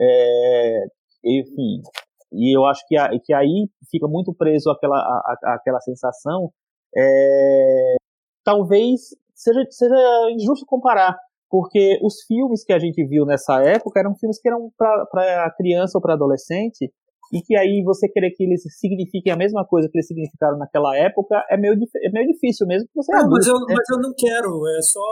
[0.00, 0.84] é,
[1.24, 1.82] enfim,
[2.32, 6.50] e eu acho que, a, que aí fica muito preso àquela, à, àquela sensação,
[6.96, 7.96] é,
[8.48, 11.14] talvez seja, seja injusto comparar,
[11.50, 15.98] porque os filmes que a gente viu nessa época eram filmes que eram para criança
[15.98, 16.90] ou para adolescente,
[17.30, 20.96] e que aí você querer que eles signifiquem a mesma coisa que eles significaram naquela
[20.96, 23.74] época é meio, é meio difícil mesmo que você não, mas, eu, né?
[23.76, 25.04] mas eu não quero, é só,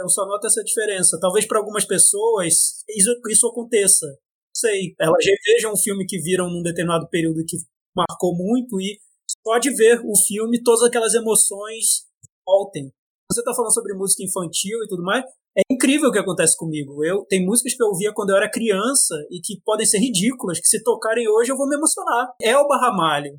[0.00, 1.18] eu só noto essa diferença.
[1.20, 4.06] Talvez para algumas pessoas isso, isso aconteça.
[4.54, 7.56] Sei, elas vejam um filme que viram num determinado período que
[7.96, 8.96] marcou muito e
[9.42, 12.05] pode ver o filme, todas aquelas emoções
[12.46, 12.92] voltem.
[13.30, 15.24] Você está falando sobre música infantil e tudo mais.
[15.58, 17.04] É incrível o que acontece comigo.
[17.04, 20.60] Eu tem músicas que eu ouvia quando eu era criança e que podem ser ridículas,
[20.60, 22.34] que se tocarem hoje eu vou me emocionar.
[22.40, 23.32] Elba Ramalho.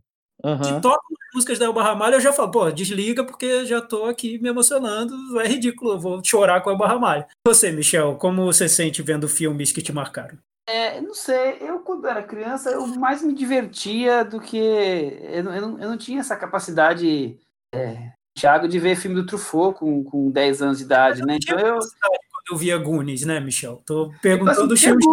[0.43, 0.63] Uhum.
[0.63, 4.39] Se tocam músicas da Elba Ramalho, eu já falo, pô, desliga porque já tô aqui
[4.39, 5.13] me emocionando.
[5.39, 7.25] É ridículo, eu vou chorar com a Elba Ramalho.
[7.45, 10.37] Você, Michel, como você sente vendo filmes que te marcaram?
[10.69, 14.57] É, não sei, eu quando era criança, eu mais me divertia do que.
[14.57, 17.39] Eu, não, eu não, eu não tinha essa capacidade,
[17.73, 21.37] é, Thiago, de ver filme do Truffaut com, com 10 anos de idade, né?
[21.41, 21.79] Então eu.
[21.79, 23.81] Quando eu via Goonies, né, Michel?
[23.85, 25.05] Tô perguntando os filmes.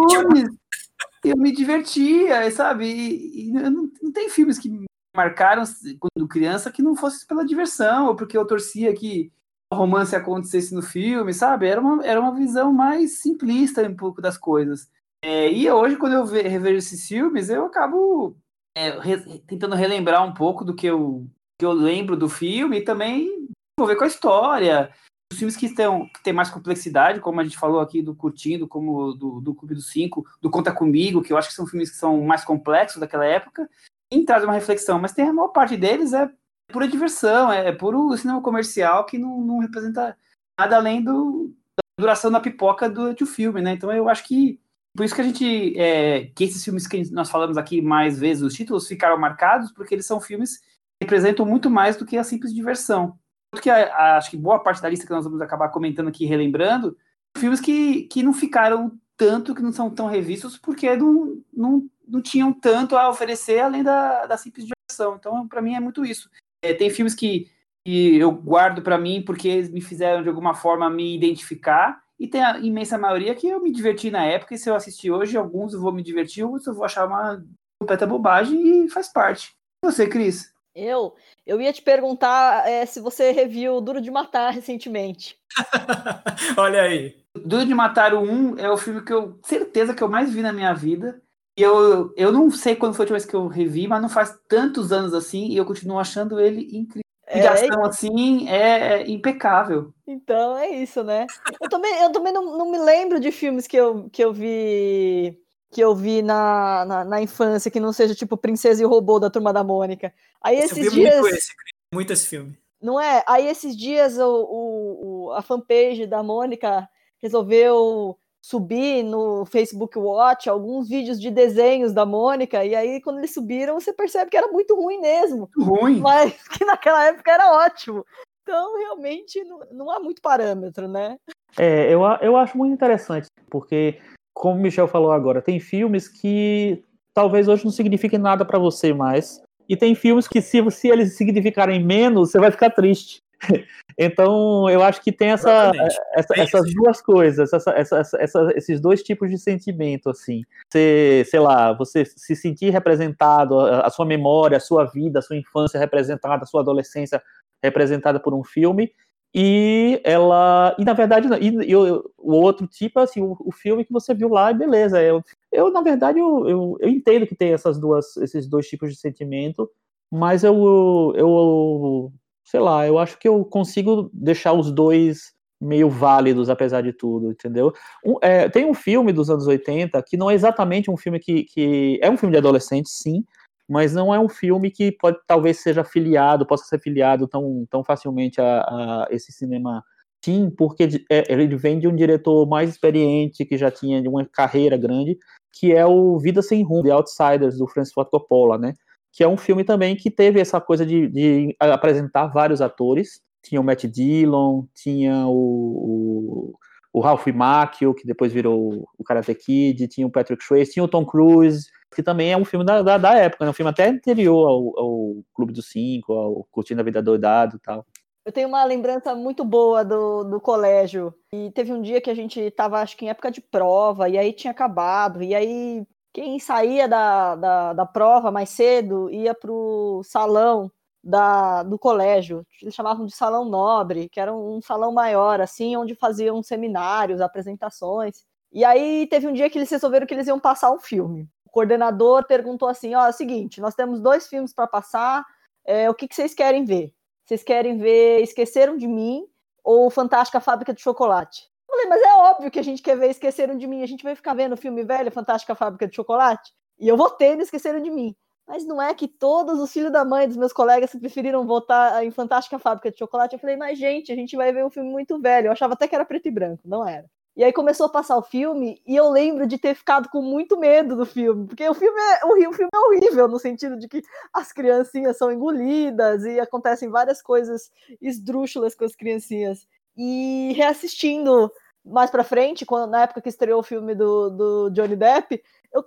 [1.23, 2.85] Eu me divertia, sabe?
[2.85, 5.63] E, e não, não tem filmes que me marcaram
[5.99, 9.31] quando criança que não fosse pela diversão, ou porque eu torcia que
[9.71, 11.67] o romance acontecesse no filme, sabe?
[11.67, 14.87] Era uma, era uma visão mais simplista um pouco das coisas.
[15.23, 18.37] É, e hoje, quando eu ve, revejo esses filmes, eu acabo
[18.75, 21.25] é, re, tentando relembrar um pouco do que eu,
[21.59, 23.47] que eu lembro do filme e também
[23.77, 24.91] envolver com a história.
[25.31, 28.67] Os filmes que, estão, que têm mais complexidade, como a gente falou aqui do Curtindo,
[28.67, 31.89] como do, do Clube dos Cinco, do Conta Comigo, que eu acho que são filmes
[31.89, 33.69] que são mais complexos daquela época,
[34.11, 34.99] e traz uma reflexão.
[34.99, 36.29] Mas tem a maior parte deles é
[36.71, 40.17] pura diversão, é puro cinema comercial que não, não representa
[40.59, 43.73] nada além do, da duração da pipoca durante o filme, né?
[43.73, 44.59] Então eu acho que
[44.95, 48.43] por isso que a gente é, que esses filmes que nós falamos aqui mais vezes,
[48.43, 50.61] os títulos ficaram marcados porque eles são filmes
[51.01, 53.17] representam muito mais do que a simples diversão.
[53.51, 56.25] Porque a, a, acho que boa parte da lista que nós vamos acabar comentando aqui,
[56.25, 56.97] relembrando,
[57.37, 62.21] filmes que, que não ficaram tanto, que não são tão revistos, porque não, não, não
[62.21, 65.15] tinham tanto a oferecer além da, da simples diversão.
[65.15, 66.29] Então, para mim, é muito isso.
[66.61, 67.49] É, tem filmes que,
[67.85, 72.27] que eu guardo para mim porque eles me fizeram, de alguma forma, me identificar, e
[72.27, 75.37] tem a imensa maioria que eu me diverti na época, e se eu assistir hoje,
[75.37, 77.43] alguns eu vou me divertir, outros eu vou achar uma
[77.79, 79.53] completa bobagem e faz parte.
[79.83, 80.54] E você, Cris?
[80.75, 81.15] Eu?
[81.47, 85.39] Eu ia te perguntar é, se você reviu Duro de Matar recentemente.
[86.57, 87.15] Olha aí.
[87.33, 90.41] Duro de Matar o 1 é o filme que eu, certeza que eu mais vi
[90.41, 91.21] na minha vida.
[91.57, 94.09] E eu, eu não sei quando foi a última vez que eu revi, mas não
[94.09, 97.05] faz tantos anos assim, e eu continuo achando ele incrível.
[97.27, 99.93] É, de ação assim é, é impecável.
[100.05, 101.25] Então é isso, né?
[101.59, 105.39] Eu também, eu também não, não me lembro de filmes que eu, que eu vi
[105.75, 109.19] que eu vi na, na, na, infância, que não seja tipo Princesa e o Robô
[109.19, 110.13] da Turma da Mônica.
[110.41, 111.19] Aí esses eu vi dias.
[111.19, 111.51] Muito esse,
[111.93, 112.57] muito esse filme.
[112.81, 113.21] Não é?
[113.27, 116.87] Aí esses dias o, o, o, a fanpage da Mônica
[117.21, 123.33] resolveu subir no Facebook Watch alguns vídeos de desenhos da Mônica, e aí quando eles
[123.33, 125.49] subiram, você percebe que era muito ruim mesmo.
[125.57, 125.99] Ruim.
[125.99, 128.05] Mas que naquela época era ótimo.
[128.43, 131.17] Então, realmente, não, não há muito parâmetro, né?
[131.57, 133.99] É, eu, eu acho muito interessante, porque,
[134.35, 136.83] como o Michel falou agora, tem filmes que
[137.13, 141.17] talvez hoje não signifiquem nada para você mais, e tem filmes que, se, se eles
[141.17, 143.23] significarem menos, você vai ficar triste.
[143.97, 145.71] Então, eu acho que tem essa,
[146.13, 150.43] essa essas duas coisas, essa, essa, esses dois tipos de sentimento, assim.
[150.69, 155.21] Você, sei lá, você se sentir representado, a, a, sua memória, a sua vida, a
[155.21, 157.23] sua infância representada, a sua adolescência
[157.63, 158.91] representada por um filme,
[159.37, 164.13] e ela, e na verdade, e, o, outro tipo, assim, o, o, filme que você
[164.13, 165.21] viu lá, beleza, eu,
[165.51, 168.97] eu na verdade, eu, eu, eu entendo que tem essas duas, esses dois tipos de
[168.97, 169.69] sentimento,
[170.09, 172.13] mas eu, eu
[172.45, 177.31] sei lá, eu acho que eu consigo deixar os dois meio válidos, apesar de tudo,
[177.31, 177.73] entendeu?
[178.05, 181.43] Um, é, tem um filme dos anos 80 que não é exatamente um filme que,
[181.43, 181.99] que.
[182.01, 183.25] É um filme de adolescente, sim,
[183.67, 187.83] mas não é um filme que pode talvez seja filiado, possa ser filiado tão, tão
[187.83, 189.83] facilmente a, a esse cinema
[190.23, 194.75] sim, porque é, ele vem de um diretor mais experiente, que já tinha uma carreira
[194.75, 195.17] grande,
[195.53, 198.73] que é o Vida Sem Rumo, The Outsiders, do Francis Ford Coppola, né?
[199.15, 203.21] que é um filme também que teve essa coisa de, de apresentar vários atores.
[203.41, 206.53] Tinha o Matt Dillon, tinha o, o,
[206.91, 210.87] o Ralph Macchio, que depois virou o Karate Kid, tinha o Patrick Swayze, tinha o
[210.87, 211.65] Tom Cruise,
[211.95, 213.51] que também é um filme da, da, da época, né?
[213.51, 217.59] um filme até anterior ao, ao Clube dos Cinco, ao Curtindo a Vida Doidado e
[217.59, 217.85] tal.
[218.25, 221.13] Eu tenho uma lembrança muito boa do, do colégio.
[221.31, 224.17] E teve um dia que a gente estava, acho que em época de prova, e
[224.17, 225.21] aí tinha acabado.
[225.21, 230.71] E aí quem saía da, da, da prova mais cedo ia para o salão
[231.03, 235.93] da, do colégio, eles chamavam de salão nobre, que era um, salão maior, assim, onde
[235.93, 238.23] faziam seminários, apresentações.
[238.51, 241.29] E aí teve um dia que eles resolveram que eles iam passar um filme.
[241.55, 245.25] Coordenador perguntou assim: ó, é o seguinte, nós temos dois filmes para passar,
[245.63, 246.93] é, o que, que vocês querem ver?
[247.23, 249.25] Vocês querem ver Esqueceram de Mim
[249.63, 251.49] ou Fantástica Fábrica de Chocolate?
[251.65, 253.81] falei, mas é óbvio que a gente quer ver Esqueceram de Mim.
[253.81, 256.51] A gente vai ficar vendo o filme velho, Fantástica Fábrica de Chocolate?
[256.77, 258.13] E eu votei no Esqueceram de Mim.
[258.45, 262.11] Mas não é que todos os filhos da mãe dos meus colegas preferiram votar em
[262.11, 263.33] Fantástica Fábrica de Chocolate?
[263.33, 265.47] Eu falei, mas gente, a gente vai ver um filme muito velho.
[265.47, 267.09] Eu achava até que era preto e branco, não era.
[267.35, 270.57] E aí começou a passar o filme e eu lembro de ter ficado com muito
[270.57, 274.01] medo do filme, porque o filme é, o, filme é horrível no sentido de que
[274.33, 277.69] as criancinhas são engolidas e acontecem várias coisas
[278.01, 279.67] esdrúxulas com as criancinhas.
[279.97, 281.51] E reassistindo
[281.85, 285.41] mais pra frente, quando, na época que estreou o filme do, do Johnny Depp,
[285.73, 285.83] eu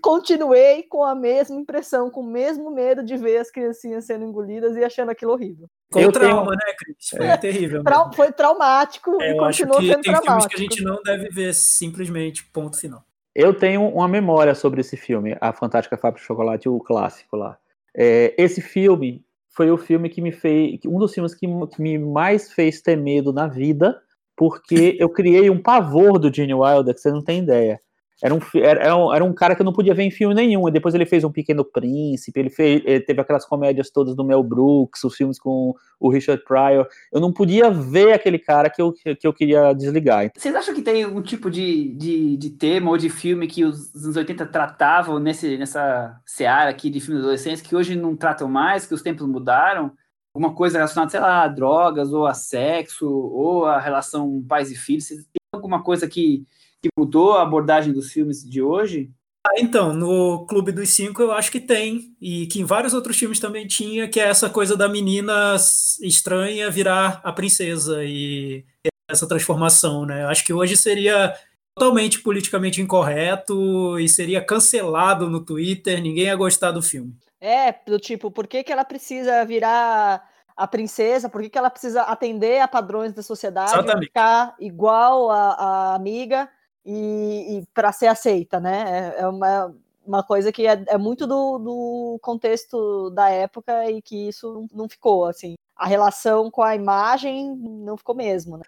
[0.00, 4.76] continuei com a mesma impressão, com o mesmo medo de ver as criancinhas sendo engolidas
[4.76, 5.68] e achando aquilo horrível.
[5.92, 6.50] Com trauma, tenho...
[6.50, 7.08] né, Cris?
[7.10, 7.36] Foi é.
[7.36, 7.84] terrível.
[7.84, 10.30] Trau foi traumático é, e continuou sendo tem traumático.
[10.32, 13.04] filmes que a gente não deve ver simplesmente, ponto final.
[13.34, 17.56] Eu tenho uma memória sobre esse filme, A Fantástica Fábrica de Chocolate, o clássico lá.
[17.94, 21.98] É, esse filme foi o filme que me fez, um dos filmes que, que me
[21.98, 24.00] mais fez ter medo na vida,
[24.36, 27.80] porque eu criei um pavor do Gene Wilder que você não tem ideia.
[28.22, 30.68] Era um, era, um, era um cara que eu não podia ver em filme nenhum.
[30.68, 34.24] E depois ele fez Um Pequeno Príncipe, ele, fez, ele teve aquelas comédias todas do
[34.24, 36.86] Mel Brooks, os filmes com o Richard Pryor.
[37.12, 40.30] Eu não podia ver aquele cara que eu, que eu queria desligar.
[40.36, 43.92] Vocês acham que tem algum tipo de, de, de tema ou de filme que os
[44.04, 48.86] anos 80 tratavam nesse, nessa seara aqui de filmes adolescentes que hoje não tratam mais,
[48.86, 49.90] que os tempos mudaram?
[50.32, 54.76] Alguma coisa relacionada, sei lá, a drogas, ou a sexo, ou a relação pais e
[54.76, 55.08] filhos?
[55.08, 56.46] Tem alguma coisa que
[56.82, 59.10] que mudou a abordagem dos filmes de hoje?
[59.46, 63.16] Ah, então, no Clube dos Cinco eu acho que tem, e que em vários outros
[63.16, 65.56] filmes também tinha, que é essa coisa da menina
[66.00, 68.64] estranha virar a princesa e
[69.08, 70.24] essa transformação, né?
[70.24, 71.34] Eu acho que hoje seria
[71.74, 77.16] totalmente politicamente incorreto e seria cancelado no Twitter, ninguém ia gostar do filme.
[77.40, 81.70] É, do tipo, por que, que ela precisa virar a princesa, por que, que ela
[81.70, 84.06] precisa atender a padrões da sociedade, Exatamente.
[84.06, 86.48] ficar igual a, a amiga
[86.84, 89.14] e, e para ser aceita, né?
[89.16, 89.74] É, é, uma,
[90.04, 94.88] uma coisa que é, é muito do, do, contexto da época e que isso não
[94.88, 95.54] ficou, assim.
[95.76, 98.64] A relação com a imagem não ficou mesmo, né?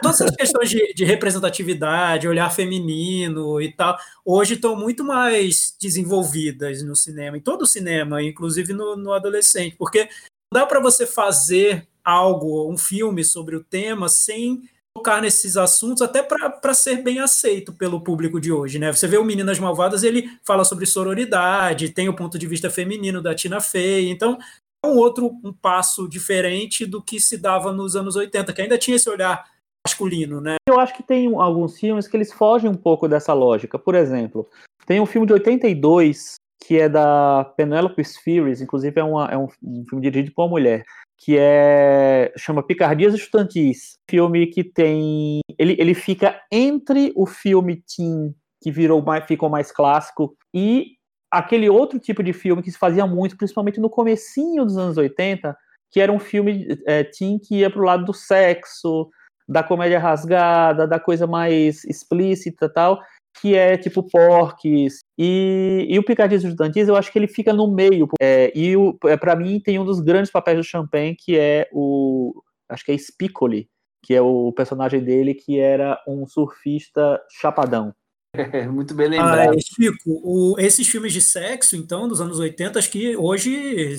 [0.00, 6.82] Todas essas questões de, de, representatividade, olhar feminino e tal, hoje estão muito mais desenvolvidas
[6.84, 10.08] no cinema, em todo o cinema, inclusive no, no adolescente, porque
[10.52, 14.62] dá para você fazer algo, um filme sobre o tema, sem
[14.96, 18.92] tocar nesses assuntos, até para ser bem aceito pelo público de hoje, né?
[18.92, 23.20] Você vê o Meninas Malvadas, ele fala sobre sororidade, tem o ponto de vista feminino
[23.20, 24.38] da Tina Fey, então
[24.84, 28.78] é um outro um passo diferente do que se dava nos anos 80, que ainda
[28.78, 29.44] tinha esse olhar
[29.86, 30.56] masculino, né?
[30.68, 33.78] Eu acho que tem alguns filmes que eles fogem um pouco dessa lógica.
[33.78, 34.48] Por exemplo,
[34.86, 36.36] tem um filme de 82
[36.66, 40.50] que é da Penelope Spheres, inclusive é, uma, é um, um filme dirigido por uma
[40.50, 40.82] mulher,
[41.18, 48.34] que é chama Picardias Estudantis, filme que tem ele, ele fica entre o filme teen
[48.60, 50.92] que virou mais ficou mais clássico e
[51.30, 55.56] aquele outro tipo de filme que se fazia muito, principalmente no comecinho dos anos 80,
[55.90, 59.10] que era um filme é, teen que ia para o lado do sexo,
[59.46, 63.00] da comédia rasgada, da coisa mais explícita tal,
[63.40, 65.00] que é tipo Porques.
[65.18, 68.08] E, e o Picadilhos Estudantis, eu acho que ele fica no meio.
[68.20, 68.74] É, e
[69.04, 72.42] é, para mim tem um dos grandes papéis do Champagne, que é o.
[72.68, 73.68] Acho que é Spicoli,
[74.02, 77.94] que é o personagem dele, que era um surfista chapadão.
[78.34, 79.54] É, muito bem lembrado.
[79.54, 83.96] Ah, Chico, o, esses filmes de sexo, então, dos anos 80, acho que hoje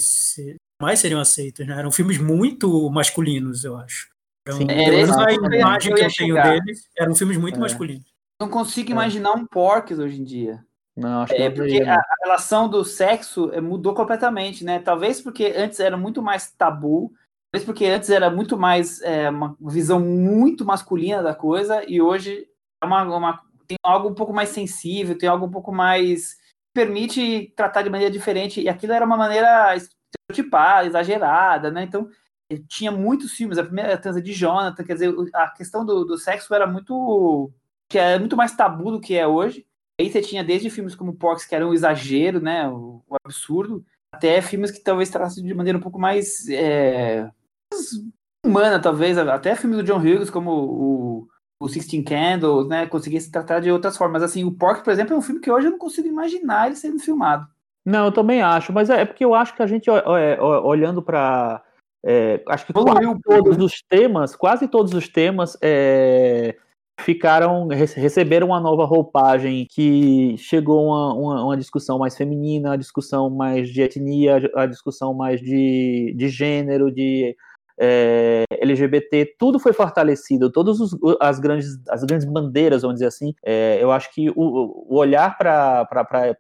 [0.82, 1.78] mais seriam aceitos, né?
[1.78, 4.10] Eram filmes muito masculinos, eu acho.
[4.42, 7.60] Então, Sim, é, a imagem que eu, que eu tenho deles, eram filmes muito é.
[7.60, 8.15] masculinos.
[8.40, 8.92] Não consigo é.
[8.92, 10.66] imaginar um Porques hoje em dia.
[10.96, 14.80] Não, acho que é porque a, a, relação do sexo eh, mudou completamente, né?
[14.80, 17.14] Talvez porque antes era muito mais tabu,
[17.52, 22.48] talvez porque antes era muito mais é, uma visão muito masculina da coisa e hoje
[22.82, 26.38] é uma, uma, tem algo um pouco mais sensível, tem algo um pouco mais
[26.74, 31.84] permite tratar de maneira diferente e aquilo era uma maneira estereotipada, exagerada, né?
[31.84, 32.10] Então
[32.50, 36.18] eh, tinha muitos filmes, a primeira transa de Jonathan, quer dizer, a questão do, do
[36.18, 37.52] sexo era muito
[37.90, 39.66] que é muito mais tabu do que é hoje.
[40.00, 43.86] Aí você tinha desde filmes como Porks, que era um exagero, né, o, o absurdo,
[44.14, 47.30] até filmes que talvez tratassem de maneira um pouco mais é,
[48.46, 51.28] humana, talvez, até filmes do John Hughes, como o,
[51.60, 54.22] o Sixteen Candles, né, conseguisse tratar de outras formas.
[54.22, 56.76] Assim, o Pork, por exemplo, é um filme que hoje eu não consigo imaginar ele
[56.76, 57.48] sendo filmado.
[57.86, 61.02] Não, eu também acho, mas é, é porque eu acho que a gente, é, olhando
[61.02, 61.64] para
[62.08, 66.56] é, acho que quase todos os temas, quase todos os temas é,
[67.00, 73.30] ficaram receberam uma nova roupagem que chegou uma, uma, uma, discussão mais feminina, a discussão
[73.30, 77.36] mais de etnia, a discussão mais de, de gênero, de
[77.78, 80.78] é, LGBT, tudo foi fortalecido, todas
[81.20, 83.34] as grandes, as grandes bandeiras, vamos dizer assim.
[83.44, 85.86] É, eu acho que o, o olhar para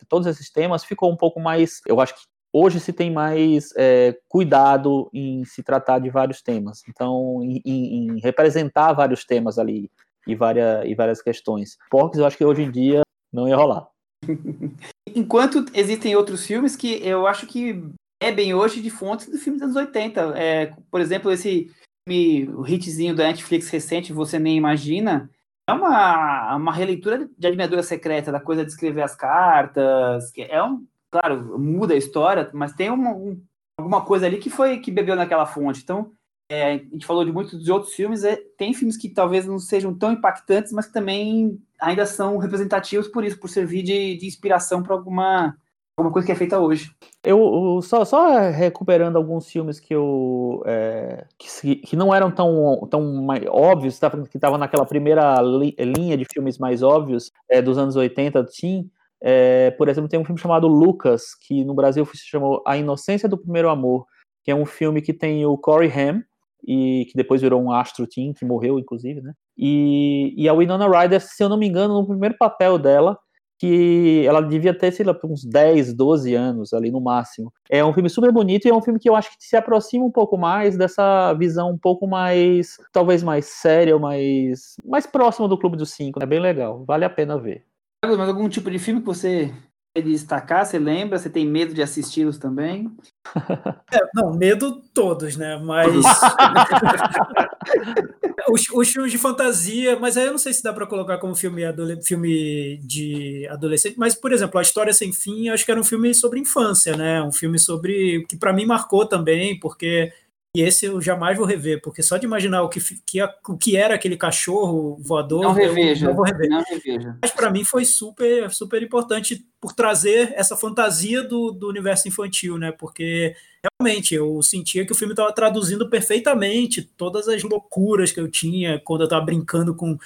[0.07, 1.81] todos esses temas ficou um pouco mais.
[1.85, 2.21] Eu acho que
[2.53, 8.19] hoje se tem mais é, cuidado em se tratar de vários temas, então, em, em
[8.21, 9.91] representar vários temas ali
[10.27, 11.77] e várias, e várias questões.
[11.89, 13.01] Porcos eu acho que hoje em dia
[13.31, 13.87] não ia rolar.
[15.15, 17.83] Enquanto existem outros filmes que eu acho que
[18.21, 20.21] é bem hoje de fontes do filme dos anos 80.
[20.37, 21.71] É, por exemplo, esse
[22.07, 25.29] filme, o hitzinho da Netflix recente, Você Nem Imagina,
[25.67, 30.63] é uma, uma releitura de Admiradora Secreta, da coisa de escrever as cartas, que é
[30.63, 33.41] um, claro, muda a história, mas tem uma, um,
[33.77, 35.81] alguma coisa ali que foi que bebeu naquela fonte.
[35.83, 36.11] Então,
[36.49, 39.57] é, a gente falou de muitos de outros filmes, é, tem filmes que talvez não
[39.57, 44.27] sejam tão impactantes, mas que também ainda são representativos por isso, por servir de, de
[44.27, 45.57] inspiração para alguma,
[45.97, 46.91] alguma coisa que é feita hoje.
[47.23, 53.27] Eu, só, só, recuperando alguns filmes que eu é, que, que, não eram tão, tão
[53.49, 58.45] óbvios, que estavam naquela primeira li, linha de filmes mais óbvios é, dos anos 80,
[58.49, 58.89] sim.
[59.19, 63.27] É, por exemplo, tem um filme chamado Lucas, que no Brasil se chamou A Inocência
[63.27, 64.05] do Primeiro Amor,
[64.43, 66.23] que é um filme que tem o Corey Haim,
[66.67, 69.33] e que depois virou um astro teen, que morreu, inclusive, né?
[69.57, 73.17] E, e a Winona Ryder, se eu não me engano, no primeiro papel dela,
[73.57, 77.53] que ela devia ter, sei lá, uns 10, 12 anos ali no máximo.
[77.69, 80.03] É um filme super bonito e é um filme que eu acho que se aproxima
[80.05, 85.57] um pouco mais dessa visão um pouco mais, talvez mais séria, mais, mais próxima do
[85.57, 86.21] Clube dos Cinco.
[86.21, 87.63] É bem legal, vale a pena ver.
[88.03, 89.53] Mas algum tipo de filme que você
[90.01, 90.65] destacar?
[90.65, 91.17] Você lembra?
[91.17, 92.91] Você tem medo de assisti-los também?
[93.93, 95.57] É, não, medo todos, né?
[95.57, 95.93] Mas.
[98.49, 101.35] os, os, filmes de fantasia, mas aí eu não sei se dá para colocar como
[101.35, 101.61] filme,
[102.03, 106.13] filme de adolescente, mas, por exemplo, A História Sem Fim, acho que era um filme
[106.13, 107.21] sobre infância, né?
[107.21, 108.25] Um filme sobre.
[108.27, 110.11] que para mim marcou também, porque
[110.55, 113.75] e esse eu jamais vou rever, porque só de imaginar o que, que, o que
[113.75, 116.49] era aquele cachorro voador, não reveja, eu não vou rever.
[116.49, 117.17] Não reveja.
[117.21, 122.57] Mas para mim foi super, super importante por trazer essa fantasia do, do universo infantil,
[122.57, 122.71] né?
[122.71, 123.35] Porque
[123.81, 128.79] realmente eu sentia que o filme estava traduzindo perfeitamente todas as loucuras que eu tinha
[128.79, 129.97] quando eu estava brincando com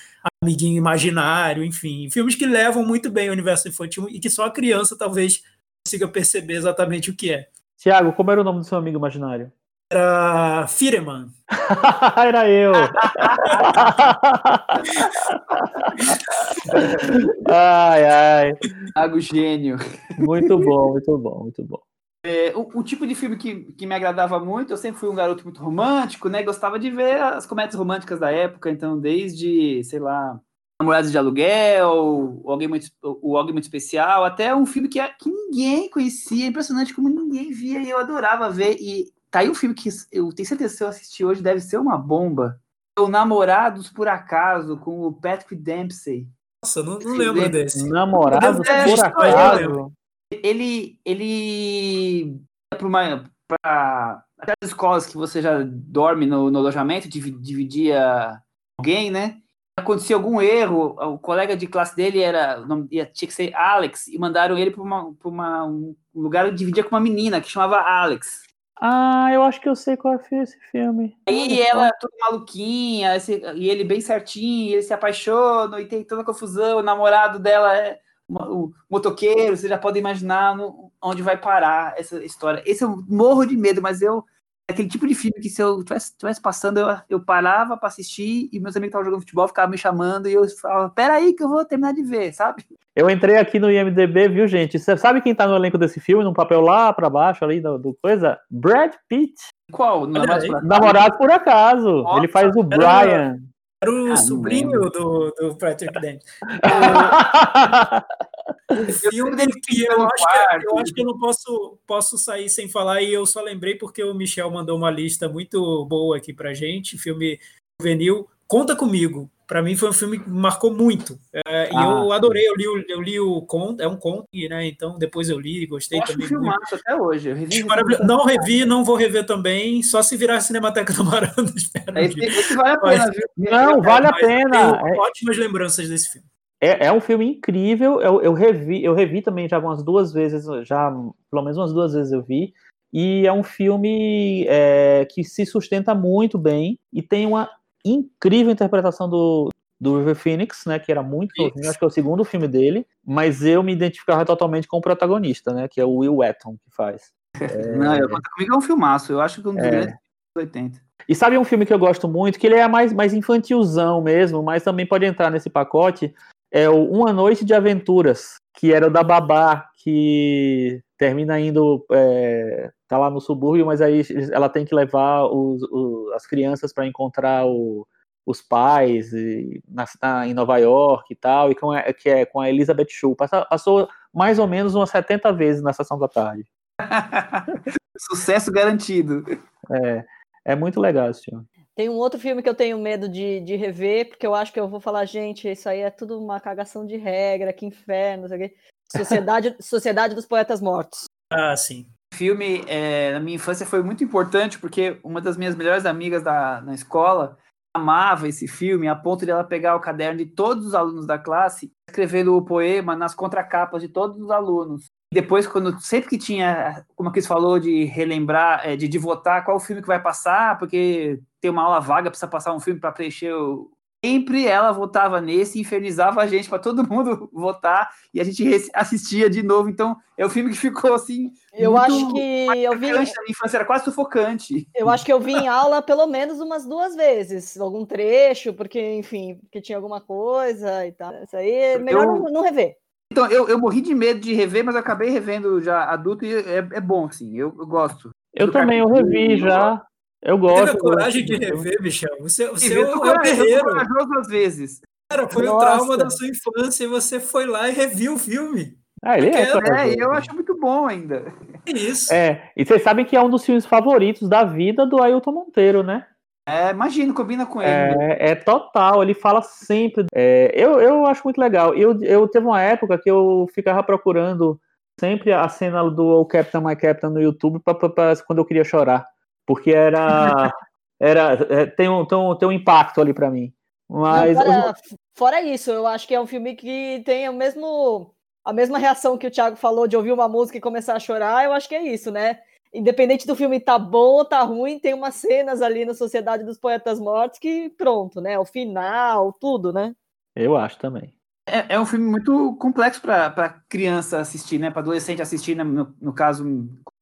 [0.41, 4.51] amiguinho imaginário, enfim, filmes que levam muito bem o universo infantil e que só a
[4.51, 5.43] criança talvez
[5.85, 7.49] consiga perceber exatamente o que é.
[7.77, 9.51] Tiago, como era o nome do seu amigo imaginário?
[9.91, 11.31] Era Fireman.
[12.15, 12.73] Era eu.
[17.49, 18.53] ai, ai.
[18.95, 19.77] Água gênio.
[20.19, 21.81] Muito bom, muito bom, muito bom.
[22.23, 25.15] É, o, o, tipo de filme que, que me agradava muito, eu sempre fui um
[25.15, 26.43] garoto muito romântico, né?
[26.43, 30.39] Gostava de ver as comédias românticas da época, então, desde, sei lá,
[30.79, 35.29] Namorados de Aluguel, o Alguém Muito, o Alguém Muito Especial, até um filme que, que
[35.29, 38.77] ninguém conhecia, impressionante como ninguém via, e eu adorava ver.
[38.79, 41.59] E Tá aí um filme que eu tenho certeza que se eu assistir hoje deve
[41.59, 42.59] ser uma bomba.
[42.97, 46.27] O Namorados por Acaso, com o Patrick Dempsey.
[46.63, 47.49] Nossa, não, não lembro lembra?
[47.49, 47.87] desse.
[47.87, 49.91] Namorados é, por Acaso.
[50.31, 58.39] Ele, ele para uma para aquelas escolas que você já dorme no, no alojamento, dividia
[58.79, 59.41] alguém, né?
[59.79, 64.57] Acontecia algum erro, o colega de classe dele era, tinha que ser Alex, e mandaram
[64.57, 68.43] ele para uma, uma, um lugar onde dividia com uma menina que chamava Alex.
[68.81, 71.17] Ah, eu acho que eu sei qual é esse filme.
[71.27, 76.21] Aí ela toda maluquinha, esse, e ele bem certinho, ele se apaixona e tem toda
[76.21, 76.79] a confusão.
[76.79, 77.99] O namorado dela é
[78.29, 82.63] o motoqueiro, você já pode imaginar no, onde vai parar essa história.
[82.65, 84.23] Esse eu morro de medo, mas eu
[84.69, 88.59] aquele tipo de filme que se eu estivesse passando, eu, eu parava para assistir e
[88.59, 91.65] meus amigos estavam jogando futebol, ficavam me chamando e eu falava, peraí que eu vou
[91.65, 92.65] terminar de ver, sabe?
[92.95, 94.77] Eu entrei aqui no IMDB, viu, gente?
[94.77, 97.77] Você sabe quem tá no elenco desse filme, num papel lá para baixo ali do,
[97.77, 98.37] do, coisa?
[98.49, 99.35] Brad Pitt.
[99.71, 100.05] Qual?
[100.05, 102.03] Namorado por acaso.
[102.03, 103.39] Nossa, Ele faz o Brian.
[103.81, 106.21] Era o ah, sobrinho do, do Patrick Dent.
[108.69, 112.49] o filme dele que eu acho que, eu acho que eu não posso, posso sair
[112.49, 116.33] sem falar, e eu só lembrei porque o Michel mandou uma lista muito boa aqui
[116.33, 117.39] pra gente, filme
[117.79, 118.27] juvenil.
[118.47, 119.31] Conta comigo.
[119.49, 121.17] Para mim foi um filme que marcou muito.
[121.33, 124.27] É, ah, e eu adorei, eu li, o, eu li o conto, é um conto,
[124.47, 124.67] né?
[124.67, 126.27] Então depois eu li, gostei eu também.
[126.27, 126.75] Acho muito.
[126.75, 127.33] até hoje.
[127.33, 127.65] Revi
[128.03, 131.51] não revi, não vou rever também, só se virar a Cinemateca do Maranda.
[131.55, 133.51] Espero esse, esse vale a pena, viu?
[133.51, 134.81] Não, vale a pena.
[134.85, 134.99] É...
[134.99, 136.27] Ótimas lembranças desse filme.
[136.61, 137.99] É, é, um filme incrível.
[138.01, 140.91] Eu, eu, revi, eu revi também já umas duas vezes, já
[141.31, 142.53] pelo menos umas duas vezes eu vi.
[142.93, 147.49] E é um filme é, que se sustenta muito bem e tem uma
[147.93, 151.91] incrível interpretação do, do River Phoenix, né, que era muito novinho, acho que é o
[151.91, 155.95] segundo filme dele, mas eu me identificava totalmente com o protagonista, né, que é o
[155.97, 157.11] Will Wheaton que faz.
[157.39, 157.77] É...
[157.77, 159.97] Não, eu, comigo é um filmaço, eu acho que é um dos é...
[160.35, 160.81] 80.
[161.07, 164.43] E sabe um filme que eu gosto muito, que ele é mais, mais infantilzão mesmo,
[164.43, 166.13] mas também pode entrar nesse pacote,
[166.51, 172.71] é o Uma Noite de Aventuras, que era o da Babá, que termina indo é,
[172.89, 176.87] tá lá no subúrbio, mas aí ela tem que levar os, os, as crianças para
[176.87, 177.87] encontrar o,
[178.25, 182.25] os pais e, na, na, em Nova York e tal, e com a, que é
[182.25, 183.15] com a Elizabeth Shue.
[183.15, 186.45] Passou, passou mais ou menos umas 70 vezes na sessão da tarde.
[187.97, 189.23] Sucesso garantido.
[189.71, 190.05] É,
[190.45, 191.45] é muito legal esse filme.
[191.75, 194.59] Tem um outro filme que eu tenho medo de, de rever, porque eu acho que
[194.59, 198.29] eu vou falar, gente, isso aí é tudo uma cagação de regra, que inferno, não
[198.29, 198.55] sei o quê.
[198.91, 201.05] Sociedade, Sociedade dos Poetas Mortos.
[201.31, 201.87] Ah, sim.
[202.13, 206.61] Filme, é, na minha infância, foi muito importante, porque uma das minhas melhores amigas da,
[206.61, 207.37] na escola
[207.73, 211.17] amava esse filme, a ponto de ela pegar o caderno de todos os alunos da
[211.17, 214.85] classe, escrevendo o poema nas contracapas de todos os alunos.
[215.11, 219.43] Depois, quando sempre que tinha, como a Cris falou, de relembrar, é, de, de votar
[219.43, 222.91] qual filme que vai passar, porque tem uma aula vaga, precisa passar um filme para
[222.91, 223.71] preencher o.
[224.03, 228.69] Sempre ela votava nesse e infernizava a gente para todo mundo votar e a gente
[228.73, 229.69] assistia de novo.
[229.69, 231.31] Então, é um filme que ficou assim.
[231.53, 232.91] Eu acho que eu vi.
[232.91, 234.69] Na infância era quase sufocante.
[234.73, 238.79] Eu acho que eu vi em aula pelo menos umas duas vezes, algum trecho, porque,
[238.95, 241.13] enfim, porque tinha alguma coisa e tal.
[241.21, 242.15] Isso aí é melhor eu...
[242.15, 242.77] não, não rever.
[243.11, 246.57] Então, eu, eu morri de medo de rever, mas acabei revendo já adulto e é,
[246.57, 248.11] é bom, assim, eu, eu gosto.
[248.33, 249.83] Eu também, eu revi já.
[250.21, 250.65] Eu gosto.
[250.65, 252.17] Teve a coragem de rever, Michel.
[252.19, 254.19] Você, você é um guerreiro.
[254.19, 254.81] às vezes.
[255.09, 255.55] Cara, foi Nossa.
[255.55, 258.77] o trauma da sua infância e você foi lá e reviu o filme.
[259.01, 261.33] Ah, ele é, é, eu acho muito bom ainda.
[261.65, 262.13] Isso.
[262.13, 265.81] É, e vocês sabem que é um dos filmes favoritos da vida do Ailton Monteiro,
[265.81, 266.05] né?
[266.45, 267.71] É, imagino, combina com ele.
[267.71, 270.05] É, é total, ele fala sempre.
[270.13, 271.73] É, eu, eu acho muito legal.
[271.75, 274.59] Eu, eu teve uma época que eu ficava procurando
[274.99, 278.45] sempre a cena do O Captain My Captain no YouTube pra, pra, pra quando eu
[278.45, 279.07] queria chorar.
[279.49, 280.53] Porque era.
[281.01, 283.51] era é, tem, um, tem, um, tem um impacto ali para mim.
[283.89, 284.37] Mas.
[284.37, 284.73] Não, fora,
[285.15, 288.13] fora isso, eu acho que é um filme que tem o mesmo.
[288.45, 291.43] A mesma reação que o Thiago falou de ouvir uma música e começar a chorar,
[291.43, 292.39] eu acho que é isso, né?
[292.71, 296.59] independente do filme tá bom ou tá ruim, tem umas cenas ali na Sociedade dos
[296.59, 298.37] Poetas Mortos que pronto, né?
[298.37, 299.95] O final, tudo, né?
[300.35, 301.11] Eu acho também.
[301.47, 304.69] É, é um filme muito complexo para criança assistir, né?
[304.69, 305.63] Para adolescente assistir, né?
[305.63, 306.45] no, no caso,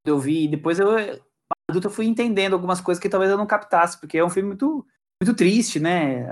[0.05, 0.87] eu vi, depois eu
[1.69, 4.85] eu fui entendendo algumas coisas que talvez eu não captasse, porque é um filme muito
[5.21, 6.27] muito triste, né?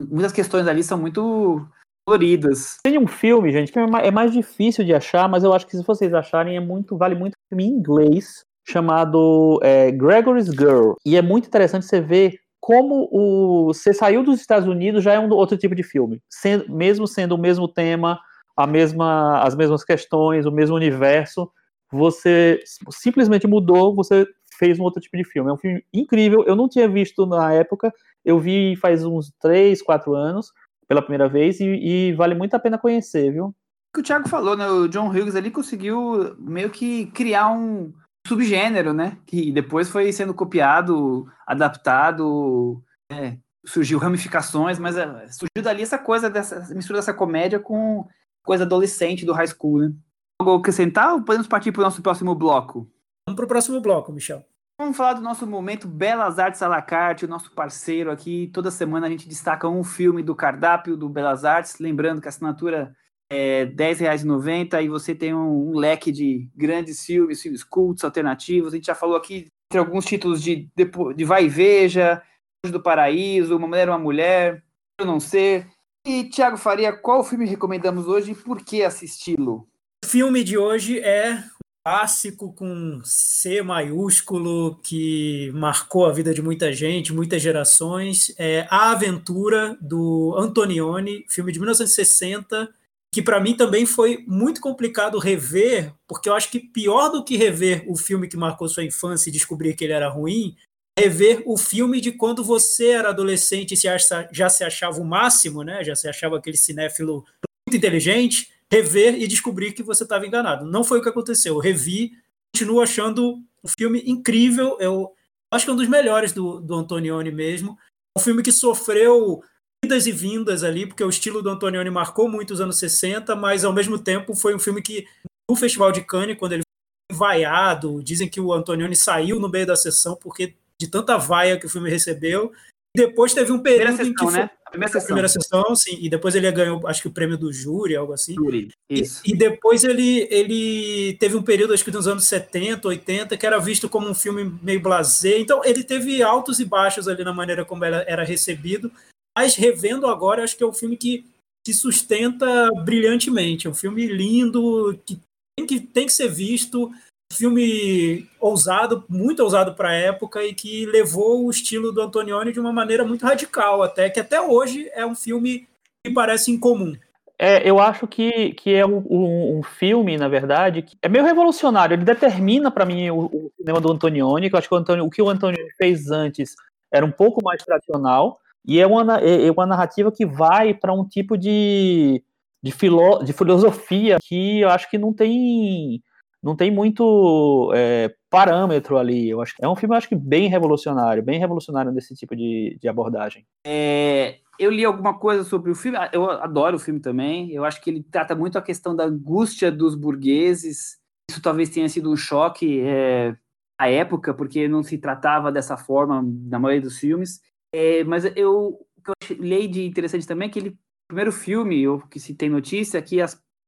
[0.00, 1.66] Muitas questões ali são muito
[2.06, 2.78] coloridas.
[2.82, 5.76] Tem um filme, gente, que é, é mais difícil de achar, mas eu acho que
[5.76, 10.92] se vocês acharem é muito vale muito filme em inglês chamado é, Gregory's Girl.
[11.04, 15.18] E é muito interessante você ver como o você saiu dos Estados Unidos já é
[15.18, 18.20] um outro tipo de filme, sendo, mesmo sendo o mesmo tema,
[18.56, 21.50] a mesma, as mesmas questões, o mesmo universo,
[21.90, 22.60] você
[22.90, 24.26] simplesmente mudou, você
[24.58, 25.50] fez um outro tipo de filme.
[25.50, 27.92] É um filme incrível, eu não tinha visto na época,
[28.24, 30.52] eu vi faz uns 3, 4 anos,
[30.86, 33.46] pela primeira vez, e, e vale muito a pena conhecer, viu?
[33.46, 33.54] O
[33.94, 34.68] que o Thiago falou, né?
[34.68, 37.92] O John Hughes ali conseguiu meio que criar um,
[38.28, 39.18] subgênero, né?
[39.26, 46.28] Que depois foi sendo copiado, adaptado, é, surgiu ramificações, mas é, surgiu dali essa coisa,
[46.28, 48.06] dessa mistura dessa comédia com
[48.44, 49.92] coisa adolescente do high school, né?
[50.38, 52.88] Algo acrescentar ou podemos partir para o nosso próximo bloco?
[53.28, 54.42] Vamos para o próximo bloco, Michel.
[54.80, 58.50] Vamos falar do nosso momento Belas Artes à la carte, o nosso parceiro aqui.
[58.54, 61.78] Toda semana a gente destaca um filme do cardápio do Belas Artes.
[61.78, 62.96] Lembrando que a assinatura
[63.30, 68.72] é, R$10,90 e você tem um, um, leque de grandes filmes, filmes cultos, alternativos.
[68.72, 72.22] A gente já falou aqui entre alguns títulos de, de, de Vai e Veja,
[72.64, 74.64] do Paraíso, Uma Mulher, Uma Mulher,
[74.98, 75.66] Eu Não Ser.
[76.06, 79.68] E, Tiago Faria, qual filme recomendamos hoje e por que assisti-lo?
[80.02, 81.44] O filme de hoje é
[81.88, 88.30] clássico com C maiúsculo que marcou a vida de muita gente, muitas gerações.
[88.38, 92.68] É A Aventura do Antonioni, filme de 1960,
[93.10, 97.38] que para mim também foi muito complicado rever, porque eu acho que pior do que
[97.38, 100.54] rever o filme que marcou sua infância e descobrir que ele era ruim,
[100.98, 105.62] é rever o filme de quando você era adolescente e já se achava o máximo,
[105.62, 105.82] né?
[105.82, 107.24] Já se achava aquele cinéfilo
[107.66, 110.66] muito inteligente, rever e descobrir que você estava enganado.
[110.66, 111.54] Não foi o que aconteceu.
[111.54, 112.12] Eu revi,
[112.52, 114.76] continuo achando o filme incrível.
[114.80, 115.12] Eu
[115.50, 117.78] acho que é um dos melhores do, do Antonioni mesmo.
[118.16, 119.42] É um filme que sofreu
[119.84, 123.64] idas e vindas ali, porque o estilo do Antonioni marcou muito os anos 60, mas
[123.64, 125.06] ao mesmo tempo foi um filme que,
[125.48, 126.62] no Festival de Cannes, quando ele
[127.10, 131.58] foi vaiado, dizem que o Antonioni saiu no meio da sessão porque de tanta vaia
[131.58, 132.52] que o filme recebeu.
[132.98, 134.50] Depois teve um período sessão, em que foi, né?
[134.66, 135.02] A primeira sessão.
[135.02, 135.98] A primeira sessão, sim.
[136.00, 138.34] E depois ele ganhou, acho que o prêmio do júri, algo assim.
[138.34, 139.22] Júri, isso.
[139.24, 143.46] E, e, depois ele, ele teve um período, acho que nos anos 70, 80, que
[143.46, 145.38] era visto como um filme meio blasé.
[145.38, 148.90] Então ele teve altos e baixos ali na maneira como era, era recebido.
[149.36, 151.24] Mas revendo agora, acho que é um filme que
[151.64, 153.68] se sustenta brilhantemente.
[153.68, 155.20] É um filme lindo, que
[155.56, 156.90] tem que, tem que ser visto.
[157.32, 162.60] Filme ousado, muito ousado para a época e que levou o estilo do Antonioni de
[162.60, 165.68] uma maneira muito radical, até que até hoje é um filme
[166.04, 166.96] que parece incomum.
[167.38, 171.24] É, eu acho que, que é um, um, um, filme, na verdade, que é meio
[171.24, 171.94] revolucionário.
[171.94, 175.10] Ele determina para mim o, o, cinema do Antonioni, que eu acho que o, o
[175.10, 176.56] que o Antonioni fez antes
[176.90, 180.92] era um pouco mais tradicional, e é uma, é, é uma narrativa que vai para
[180.92, 182.22] um tipo de,
[182.60, 186.02] de, filo, de filosofia que eu acho que não tem
[186.42, 189.28] não tem muito é, parâmetro ali.
[189.28, 192.88] Eu acho é um filme, acho que bem revolucionário, bem revolucionário nesse tipo de, de
[192.88, 193.46] abordagem.
[193.66, 197.52] É, eu li alguma coisa sobre o filme, eu adoro o filme também.
[197.52, 200.98] Eu acho que ele trata muito a questão da angústia dos burgueses.
[201.30, 203.36] Isso talvez tenha sido um choque é,
[203.78, 207.40] à época, porque não se tratava dessa forma na maioria dos filmes.
[207.74, 211.86] É, mas eu, o que eu li de interessante também é que ele, primeiro filme,
[211.86, 213.18] o que se tem notícia, que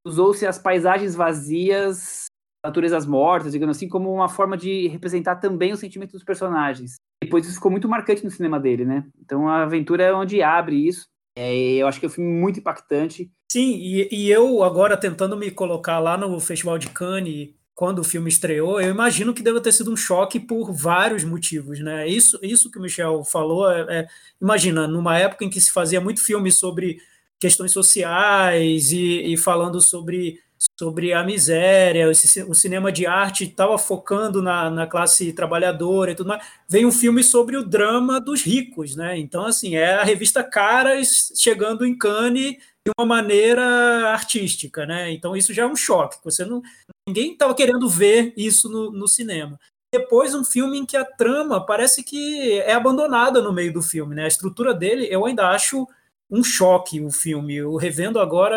[0.05, 2.30] usou-se as paisagens vazias
[2.65, 6.97] naturezas mortas, digamos assim, como uma forma de representar também o sentimento dos personagens.
[7.23, 9.05] Depois isso ficou muito marcante no cinema dele, né?
[9.21, 11.07] Então a aventura é onde abre isso.
[11.37, 13.31] É, eu acho que é um filme muito impactante.
[13.51, 18.05] Sim, e, e, eu agora tentando me colocar lá no Festival de Cannes, quando o
[18.05, 22.07] filme estreou, eu imagino que deva ter sido um choque por vários motivos, né?
[22.07, 24.07] Isso, isso que o Michel falou, é, é,
[24.41, 27.01] imagina, numa época em que se fazia muito filme sobre
[27.41, 30.39] questões sociais e, e falando sobre
[30.79, 32.11] sobre a miséria,
[32.47, 36.45] o cinema de arte estava focando na, na, classe trabalhadora e tudo mais.
[36.69, 39.19] Vem um filme sobre o drama dos ricos, né?
[39.19, 43.63] Então, assim, é a revista Caras chegando em Cannes de uma maneira
[44.11, 45.11] artística, né?
[45.11, 46.19] Então, isso já é um choque.
[46.25, 46.63] Você não,
[47.09, 49.59] ninguém estava querendo ver isso no, no cinema.
[49.93, 54.15] Depois, um filme em que a trama parece que é abandonada no meio do filme,
[54.15, 54.25] né?
[54.25, 55.87] A estrutura dele, eu ainda acho
[56.31, 57.57] um choque o filme.
[57.57, 58.57] Eu revendo agora,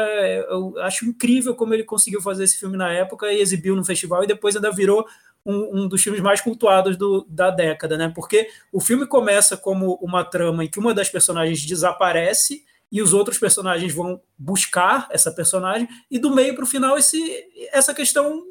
[0.50, 4.24] eu acho incrível como ele conseguiu fazer esse filme na época e exibiu no festival
[4.24, 5.06] e depois ainda virou
[5.46, 8.12] um, um dos filmes mais cultuados do, da década, né?
[8.14, 13.12] Porque o filme começa como uma trama em que uma das personagens desaparece e os
[13.12, 18.44] outros personagens vão buscar essa personagem e do meio para o final esse, essa questão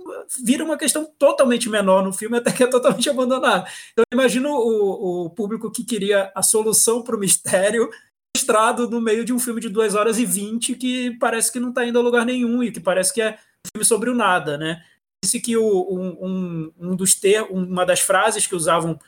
[0.45, 3.69] vira uma questão totalmente menor no filme até que é totalmente abandonada.
[3.93, 7.89] Então eu imagino o, o público que queria a solução para o mistério
[8.43, 11.69] mostrado no meio de um filme de 2 horas e 20 que parece que não
[11.69, 14.59] está indo a lugar nenhum e que parece que é um filme sobre o nada,
[14.59, 14.85] né?
[15.25, 18.99] Disse que o, um, um, dos ter, uma das frases que usavam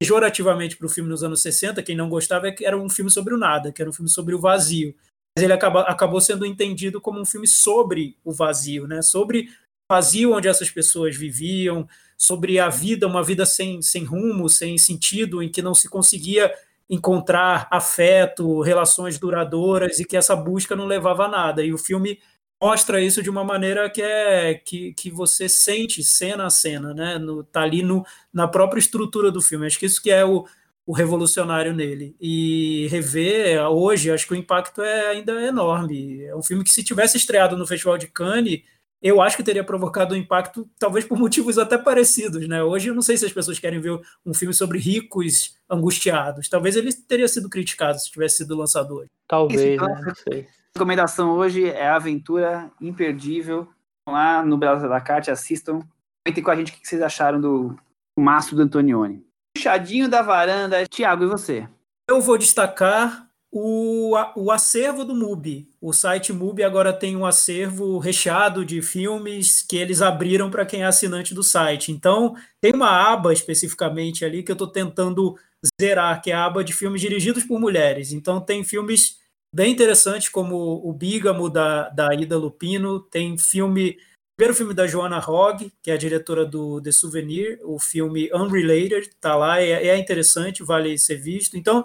[0.00, 3.10] pejorativamente para o filme nos anos 60, quem não gostava, é que era um filme
[3.10, 4.94] sobre o nada, que era um filme sobre o vazio.
[5.36, 9.02] Mas ele acaba, acabou sendo entendido como um filme sobre o vazio, né?
[9.02, 9.48] Sobre
[9.90, 14.78] o vazio onde essas pessoas viviam, sobre a vida, uma vida sem, sem rumo, sem
[14.78, 16.54] sentido, em que não se conseguia
[16.88, 21.64] encontrar afeto, relações duradouras e que essa busca não levava a nada.
[21.64, 22.18] E o filme
[22.60, 27.18] mostra isso de uma maneira que é que, que você sente cena a cena, né?
[27.18, 29.66] No, tá ali no, na própria estrutura do filme.
[29.66, 30.46] Acho que isso que é o,
[30.86, 32.16] o revolucionário nele.
[32.20, 36.22] E rever hoje, acho que o impacto é ainda enorme.
[36.24, 38.62] É um filme que se tivesse estreado no Festival de Cannes,
[39.02, 42.62] eu acho que teria provocado um impacto, talvez por motivos até parecidos, né?
[42.62, 46.48] Hoje eu não sei se as pessoas querem ver um filme sobre ricos angustiados.
[46.48, 49.10] Talvez ele teria sido criticado se tivesse sido lançado hoje.
[49.28, 50.00] Talvez, então, né?
[50.06, 50.42] Não sei.
[50.42, 53.68] A recomendação hoje é a aventura imperdível.
[54.06, 55.80] Vão lá no Belas da Carte, assistam.
[56.24, 57.76] Comentem com a gente o que vocês acharam do
[58.18, 59.24] Maço do Antonioni.
[59.54, 60.86] Puxadinho da varanda.
[60.86, 61.68] Tiago, e você?
[62.08, 63.23] Eu vou destacar
[63.56, 65.70] o, o acervo do MUBI.
[65.80, 70.82] O site MUBI agora tem um acervo recheado de filmes que eles abriram para quem
[70.82, 71.92] é assinante do site.
[71.92, 75.38] Então, tem uma aba especificamente ali que eu estou tentando
[75.80, 78.12] zerar, que é a aba de filmes dirigidos por mulheres.
[78.12, 79.20] Então, tem filmes
[79.54, 83.96] bem interessantes, como o Bígamo, da, da Ida Lupino, tem filme.
[84.36, 89.10] Primeiro filme da Joana Hogg, que é a diretora do The Souvenir, o filme Unrelated,
[89.10, 91.56] está lá, é, é interessante, vale ser visto.
[91.56, 91.84] Então,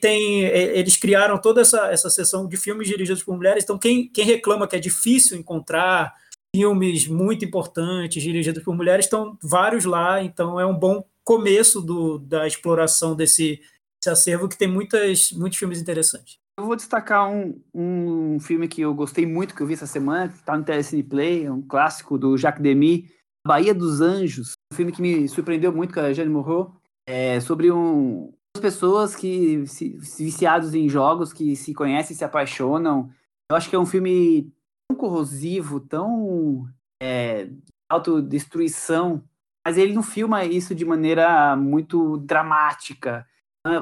[0.00, 3.64] tem, é, eles criaram toda essa, essa sessão de filmes dirigidos por mulheres.
[3.64, 6.14] Então, quem, quem reclama que é difícil encontrar
[6.54, 10.22] filmes muito importantes dirigidos por mulheres, estão vários lá.
[10.22, 13.60] Então, é um bom começo do, da exploração desse,
[14.02, 16.38] desse acervo que tem muitas, muitos filmes interessantes.
[16.58, 20.28] Eu vou destacar um, um filme que eu gostei muito, que eu vi essa semana,
[20.28, 23.08] que está no Telecine Play, é um clássico do Jacques Demy,
[23.46, 26.76] Bahia dos Anjos, um filme que me surpreendeu muito com a Jane Morro,
[27.08, 33.10] é sobre um, pessoas que se, viciados em jogos, que se conhecem, se apaixonam.
[33.50, 34.52] Eu acho que é um filme
[34.88, 36.66] tão corrosivo, tão
[37.02, 37.48] é,
[37.88, 39.22] autodestruição,
[39.66, 43.26] mas ele não filma isso de maneira muito dramática.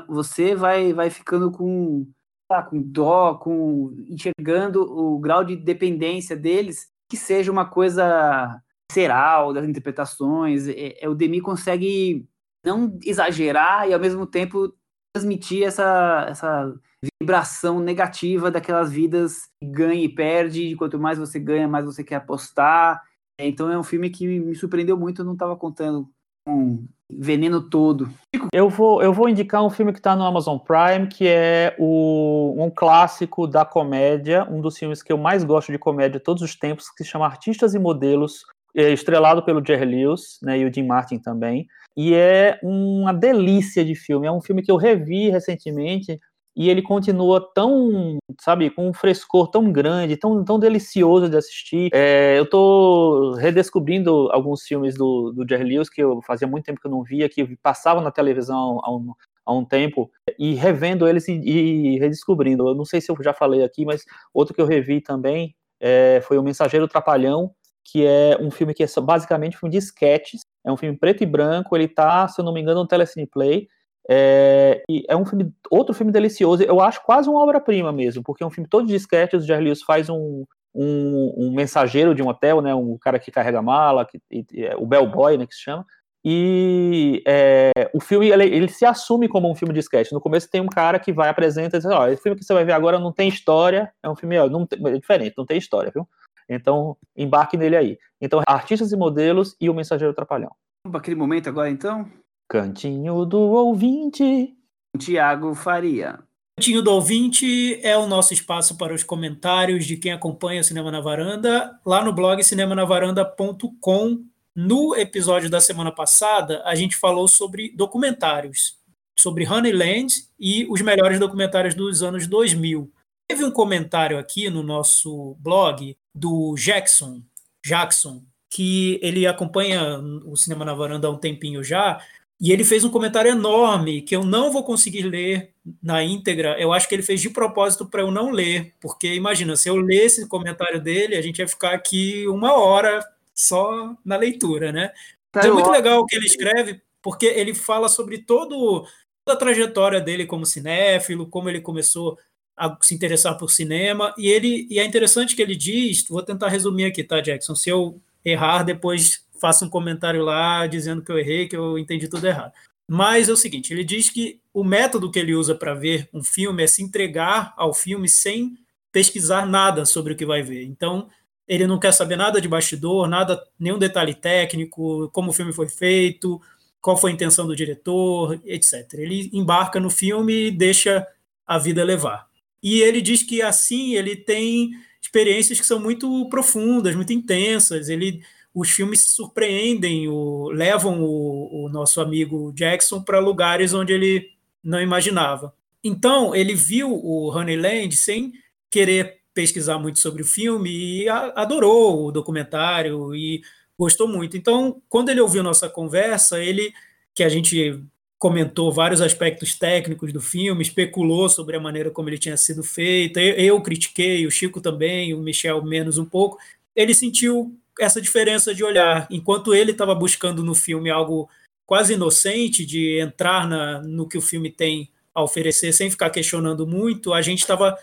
[0.09, 2.07] Você vai, vai ficando com,
[2.49, 9.53] tá, com dó, com enxergando o grau de dependência deles, que seja uma coisa seral
[9.53, 10.67] das interpretações.
[10.67, 12.27] É, é, o Demi consegue
[12.65, 14.73] não exagerar e ao mesmo tempo
[15.15, 16.75] transmitir essa, essa
[17.21, 22.05] vibração negativa daquelas vidas que ganha e perde, e quanto mais você ganha, mais você
[22.05, 23.03] quer apostar.
[23.41, 26.09] Então é um filme que me surpreendeu muito, eu não estava contando
[26.47, 28.09] um veneno todo.
[28.53, 32.55] Eu vou, eu vou indicar um filme que está no Amazon Prime, que é o,
[32.59, 36.55] um clássico da comédia, um dos filmes que eu mais gosto de comédia todos os
[36.57, 38.45] tempos, que se chama Artistas e Modelos,
[38.77, 41.67] é estrelado pelo Jerry Lewis né, e o Jim Martin também.
[42.01, 44.29] E é uma delícia de filme.
[44.29, 46.17] É um filme que eu revi recentemente
[46.57, 51.91] e ele continua tão, sabe, com um frescor tão grande, tão, tão delicioso de assistir.
[51.93, 56.81] É, eu estou redescobrindo alguns filmes do, do Jerry Lewis que eu fazia muito tempo
[56.81, 59.13] que eu não via, que passavam na televisão há um,
[59.45, 60.09] há um tempo,
[60.39, 62.69] e revendo eles e, e, redescobrindo.
[62.69, 66.21] Eu não sei se eu já falei aqui, mas outro que eu revi também é,
[66.23, 67.51] foi O Mensageiro Trapalhão,
[67.85, 71.23] que é um filme que é basicamente um filme de sketches, é um filme preto
[71.23, 73.69] e branco, ele está, se eu não me engano, no Telecine Play,
[74.11, 78.43] é, e é um filme, outro filme delicioso, eu acho quase uma obra-prima mesmo, porque
[78.43, 82.23] é um filme todo de sketches, o Jerry Lewis faz um, um, um, mensageiro de
[82.23, 84.21] um hotel, né, um cara que carrega mala, que,
[84.55, 85.87] é, o bellboy, né, que se chama,
[86.23, 90.51] e é, o filme, ele, ele, se assume como um filme de sketch, no começo
[90.51, 92.73] tem um cara que vai, apresenta e diz, ó, esse filme que você vai ver
[92.73, 96.07] agora não tem história, é um filme, ó, não, é diferente, não tem história, viu?
[96.49, 97.99] Então, embarque nele aí.
[98.21, 100.51] Então, artistas e modelos e o mensageiro trapalhão.
[100.85, 102.09] Vamos para aquele momento agora, então?
[102.49, 104.55] Cantinho do ouvinte.
[104.99, 106.19] Tiago Faria.
[106.57, 110.91] Cantinho do ouvinte é o nosso espaço para os comentários de quem acompanha o Cinema
[110.91, 114.25] na Varanda, lá no blog cinemanavaranda.com.
[114.57, 118.77] No episódio da semana passada, a gente falou sobre documentários,
[119.17, 122.91] sobre Honeyland e os melhores documentários dos anos 2000.
[123.29, 127.21] Teve um comentário aqui no nosso blog do Jackson,
[127.63, 132.03] Jackson, que ele acompanha o Cinema na Varanda há um tempinho já,
[132.41, 135.53] e ele fez um comentário enorme que eu não vou conseguir ler
[135.83, 136.59] na íntegra.
[136.59, 139.77] Eu acho que ele fez de propósito para eu não ler, porque imagina, se eu
[139.77, 144.91] ler esse comentário dele, a gente ia ficar aqui uma hora só na leitura, né?
[145.31, 148.87] Tá é muito legal o que ele escreve, porque ele fala sobre todo,
[149.25, 152.17] toda a trajetória dele como cinéfilo, como ele começou
[152.59, 156.49] a se interessar por cinema, e ele e é interessante que ele diz, vou tentar
[156.49, 157.55] resumir aqui, tá, Jackson?
[157.55, 162.09] Se eu errar, depois faça um comentário lá dizendo que eu errei, que eu entendi
[162.09, 162.53] tudo errado.
[162.91, 166.25] Mas é o seguinte, ele diz que o método que ele usa para ver um
[166.25, 168.57] filme é se entregar ao filme sem
[168.91, 170.65] pesquisar nada sobre o que vai ver.
[170.65, 171.09] Então,
[171.47, 175.69] ele não quer saber nada de bastidor, nada, nenhum detalhe técnico, como o filme foi
[175.69, 176.41] feito,
[176.81, 178.95] qual foi a intenção do diretor, etc.
[178.95, 181.07] Ele embarca no filme e deixa
[181.47, 182.28] a vida levar.
[182.63, 184.71] E ele diz que assim ele tem
[185.01, 187.89] experiências que são muito profundas, muito intensas.
[187.89, 188.23] Ele
[188.55, 194.31] os filmes surpreendem, o, levam o, o nosso amigo Jackson para lugares onde ele
[194.63, 195.55] não imaginava.
[195.83, 198.33] Então, ele viu o Honeyland sem
[198.71, 203.41] querer pesquisar muito sobre o filme e adorou o documentário e
[203.79, 204.37] gostou muito.
[204.37, 206.73] Então, quando ele ouviu nossa conversa, ele
[207.15, 207.81] que a gente
[208.19, 213.19] comentou vários aspectos técnicos do filme, especulou sobre a maneira como ele tinha sido feito.
[213.19, 216.37] Eu, eu critiquei, o Chico também, o Michel menos um pouco.
[216.75, 219.07] Ele sentiu essa diferença de olhar.
[219.11, 221.31] Enquanto ele estava buscando no filme algo
[221.65, 226.67] quase inocente, de entrar na, no que o filme tem a oferecer sem ficar questionando
[226.67, 227.79] muito, a gente estava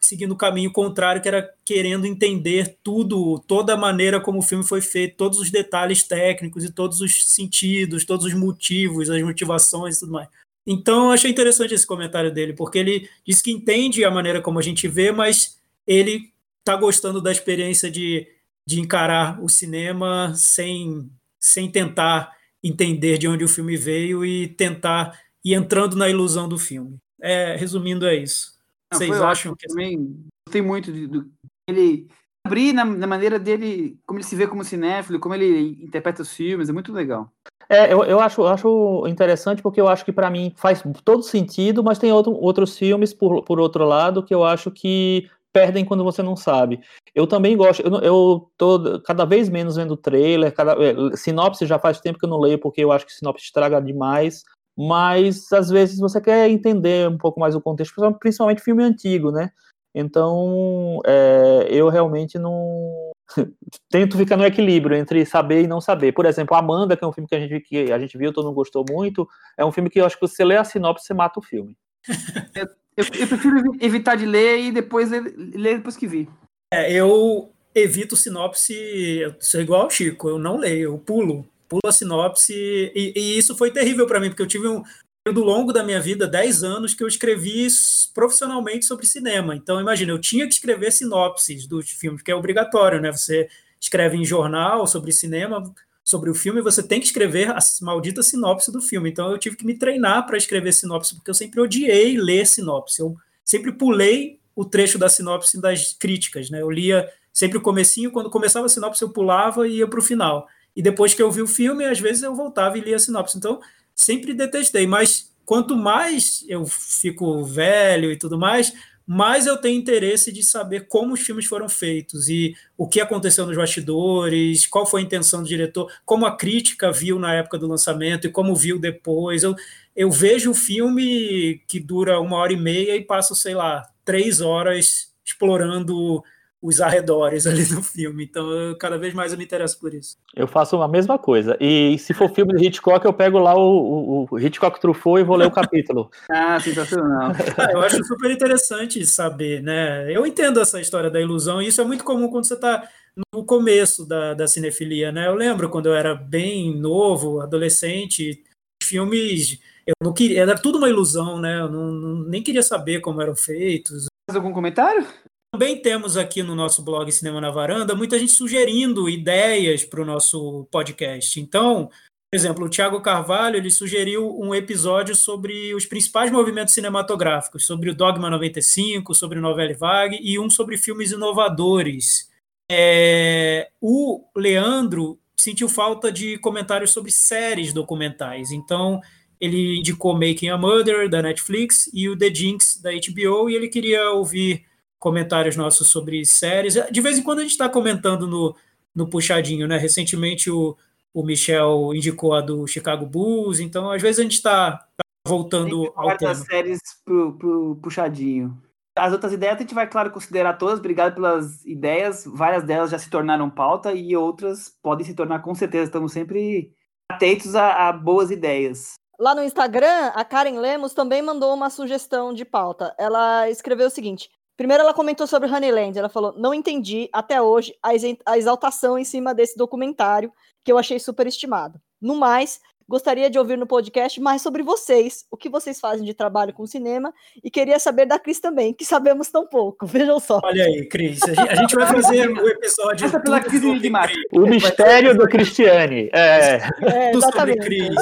[0.00, 4.64] seguindo o caminho contrário, que era querendo entender tudo, toda a maneira como o filme
[4.64, 9.96] foi feito, todos os detalhes técnicos e todos os sentidos, todos os motivos, as motivações
[9.96, 10.28] e tudo mais.
[10.66, 14.58] Então, eu achei interessante esse comentário dele, porque ele diz que entende a maneira como
[14.58, 16.30] a gente vê, mas ele
[16.60, 18.26] está gostando da experiência de
[18.66, 22.32] de encarar o cinema sem, sem tentar
[22.62, 26.96] entender de onde o filme veio e tentar ir entrando na ilusão do filme.
[27.20, 28.52] É, resumindo, é isso.
[28.92, 29.66] Vocês acham que.
[29.68, 31.30] Também gostei muito de, do,
[31.68, 32.08] ele
[32.44, 36.32] abrir na, na, maneira dele, como ele se vê como cinéfilo, como ele interpreta os
[36.32, 37.30] filmes, é muito legal.
[37.68, 41.22] É, eu, eu acho, eu acho interessante porque eu acho que para mim faz todo
[41.22, 45.84] sentido, mas tem outro, outros filmes, por, por outro lado, que eu acho que perdem
[45.84, 46.80] quando você não sabe.
[47.14, 51.78] Eu também gosto, eu, eu tô cada vez menos vendo trailer, cada, é, sinopse já
[51.78, 54.44] faz tempo que eu não leio, porque eu acho que sinopse estraga demais,
[54.76, 59.50] mas às vezes você quer entender um pouco mais o contexto, principalmente filme antigo, né?
[59.94, 63.12] Então, é, eu realmente não
[63.90, 66.12] tento ficar no equilíbrio entre saber e não saber.
[66.12, 68.46] Por exemplo, Amanda, que é um filme que a gente, que a gente viu, todo
[68.46, 71.14] mundo gostou muito, é um filme que eu acho que você lê a sinopse, você
[71.14, 71.76] mata o filme.
[72.94, 76.28] Eu, eu, prefiro evitar de ler e depois ler, ler depois que vi.
[76.70, 81.80] É, eu evito sinopse, eu sou igual ao Chico, eu não leio, eu pulo, pulo
[81.86, 84.82] a sinopse, e, e isso foi terrível para mim, porque eu tive um
[85.24, 87.66] período longo da minha vida, 10 anos, que eu escrevi
[88.12, 89.56] profissionalmente sobre cinema.
[89.56, 93.10] Então, imagina, eu tinha que escrever sinopses dos filmes, que é obrigatório, né?
[93.10, 93.48] Você
[93.80, 95.72] escreve em jornal sobre cinema,
[96.04, 99.08] sobre o filme, você tem que escrever a maldita sinopse do filme.
[99.08, 103.00] Então eu tive que me treinar para escrever sinopse, porque eu sempre odiei ler sinopse.
[103.00, 106.60] Eu sempre pulei o trecho da sinopse das críticas, né?
[106.60, 110.02] Eu lia sempre o comecinho, quando começava a sinopse eu pulava e ia para o
[110.02, 110.46] final.
[110.74, 113.36] E depois que eu vi o filme, às vezes eu voltava e lia a sinopse.
[113.36, 113.60] Então,
[113.94, 118.72] sempre detestei, mas quanto mais eu fico velho e tudo mais,
[119.06, 123.44] mais eu tenho interesse de saber como os filmes foram feitos e o que aconteceu
[123.44, 127.66] nos bastidores, qual foi a intenção do diretor, como a crítica viu na época do
[127.66, 129.42] lançamento e como viu depois.
[129.42, 129.54] Eu,
[129.94, 134.40] eu vejo o filme que dura uma hora e meia e passo, sei lá, três
[134.40, 136.22] horas explorando
[136.62, 138.24] os arredores ali do filme.
[138.24, 140.16] Então, eu, cada vez mais eu me interesso por isso.
[140.34, 141.56] Eu faço a mesma coisa.
[141.60, 145.24] E se for filme de Hitchcock, eu pego lá o, o, o Hitchcock Truffaut e
[145.24, 146.10] vou ler o capítulo.
[146.30, 147.32] ah, sensacional.
[147.58, 150.10] Ah, eu acho super interessante saber, né?
[150.10, 152.88] Eu entendo essa história da ilusão, e isso é muito comum quando você está
[153.34, 155.26] no começo da, da cinefilia, né?
[155.26, 158.42] Eu lembro quando eu era bem novo, adolescente,
[158.82, 161.60] filmes eu não queria, era tudo uma ilusão, né?
[161.60, 164.06] Eu não, não, nem queria saber como eram feitos.
[164.28, 165.06] Mais algum comentário?
[165.54, 170.04] Também temos aqui no nosso blog Cinema na Varanda muita gente sugerindo ideias para o
[170.04, 171.38] nosso podcast.
[171.38, 171.90] Então,
[172.32, 177.90] por exemplo, o Tiago Carvalho ele sugeriu um episódio sobre os principais movimentos cinematográficos, sobre
[177.90, 182.30] o Dogma 95, sobre Novelle Vague e um sobre filmes inovadores.
[182.70, 189.02] É, o Leandro sentiu falta de comentários sobre séries documentais, então
[189.38, 193.68] ele indicou Making a Murder da Netflix e o The Jinx da HBO e ele
[193.68, 194.71] queria ouvir
[195.02, 196.78] comentários nossos sobre séries.
[196.92, 198.54] De vez em quando a gente está comentando no,
[198.94, 199.76] no puxadinho, né?
[199.76, 200.76] Recentemente o,
[201.12, 205.92] o Michel indicou a do Chicago Bulls, então às vezes a gente está tá voltando
[205.96, 206.36] ao tema.
[206.36, 208.56] séries pro, pro puxadinho.
[208.96, 210.78] As outras ideias a gente vai, claro, considerar todas.
[210.78, 212.24] Obrigado pelas ideias.
[212.24, 215.86] Várias delas já se tornaram pauta e outras podem se tornar com certeza.
[215.86, 216.72] Estamos sempre
[217.10, 218.94] atentos a, a boas ideias.
[219.18, 222.94] Lá no Instagram, a Karen Lemos também mandou uma sugestão de pauta.
[222.96, 225.98] Ela escreveu o seguinte: Primeiro, ela comentou sobre Honeyland.
[225.98, 230.32] Ela falou: Não entendi até hoje a exaltação em cima desse documentário,
[230.64, 231.80] que eu achei super estimado.
[232.00, 236.12] No mais, gostaria de ouvir no podcast mais sobre vocês, o que vocês fazem de
[236.12, 237.12] trabalho com cinema,
[237.42, 239.86] e queria saber da Cris também, que sabemos tão pouco.
[239.88, 240.40] Vejam só.
[240.44, 243.06] Olha aí, Cris, a gente vai fazer o episódio.
[243.06, 243.90] Essa pela Cris de
[244.32, 246.10] O mistério do Cristiane.
[246.12, 247.94] É, é tudo sobre Cris.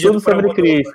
[0.00, 0.88] Tudo sobre Cris.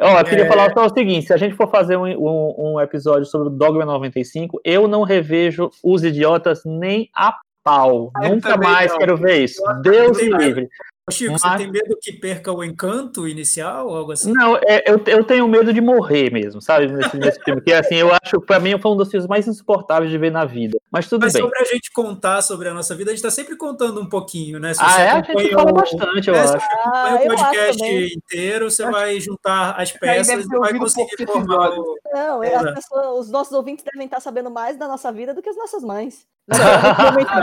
[0.00, 0.48] Ó, eu queria é...
[0.48, 3.50] falar só o seguinte: se a gente for fazer um, um, um, episódio sobre o
[3.50, 8.10] Dogma 95, eu não revejo os idiotas nem a pau.
[8.22, 8.98] Eu Nunca mais não.
[8.98, 9.62] quero ver isso.
[9.82, 10.68] Deus me livre.
[11.10, 11.42] Chico, Mas...
[11.42, 14.32] você tem medo que perca o encanto inicial ou algo assim?
[14.32, 16.86] Não, é, eu, eu tenho medo de morrer mesmo, sabe?
[16.86, 17.60] Nesse, nesse filme.
[17.60, 20.44] Que assim, eu acho, pra mim, foi um dos filmes mais insuportáveis de ver na
[20.44, 20.78] vida.
[20.90, 21.42] Mas tudo Mas bem.
[21.42, 24.08] Mas sobre a gente contar sobre a nossa vida, a gente tá sempre contando um
[24.08, 24.74] pouquinho, né?
[24.74, 25.10] Se ah, é?
[25.10, 26.52] A gente fala bastante, eu é, acho.
[26.52, 31.96] Se ah, o podcast inteiro, você vai juntar as peças e vai conseguir formar o...
[32.12, 32.74] Não, é.
[32.74, 35.82] pessoas, os nossos ouvintes devem estar sabendo mais da nossa vida do que as nossas
[35.82, 36.26] mães.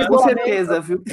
[0.08, 1.04] Com certeza, viu?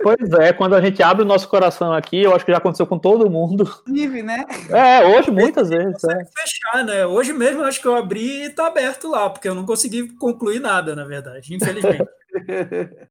[0.00, 2.86] Pois é, quando a gente abre o nosso coração aqui, eu acho que já aconteceu
[2.86, 3.68] com todo mundo.
[3.86, 4.44] Vive, né?
[4.70, 6.02] É, hoje muitas vezes.
[6.04, 6.24] É.
[6.24, 7.06] fechar, né?
[7.06, 10.14] Hoje mesmo eu acho que eu abri e tá aberto lá, porque eu não consegui
[10.16, 12.06] concluir nada, na verdade, infelizmente.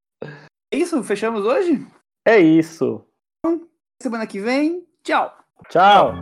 [0.71, 1.03] é isso?
[1.03, 1.85] Fechamos hoje?
[2.25, 3.05] É isso.
[4.01, 5.35] Semana que vem, tchau.
[5.69, 6.13] Tchau.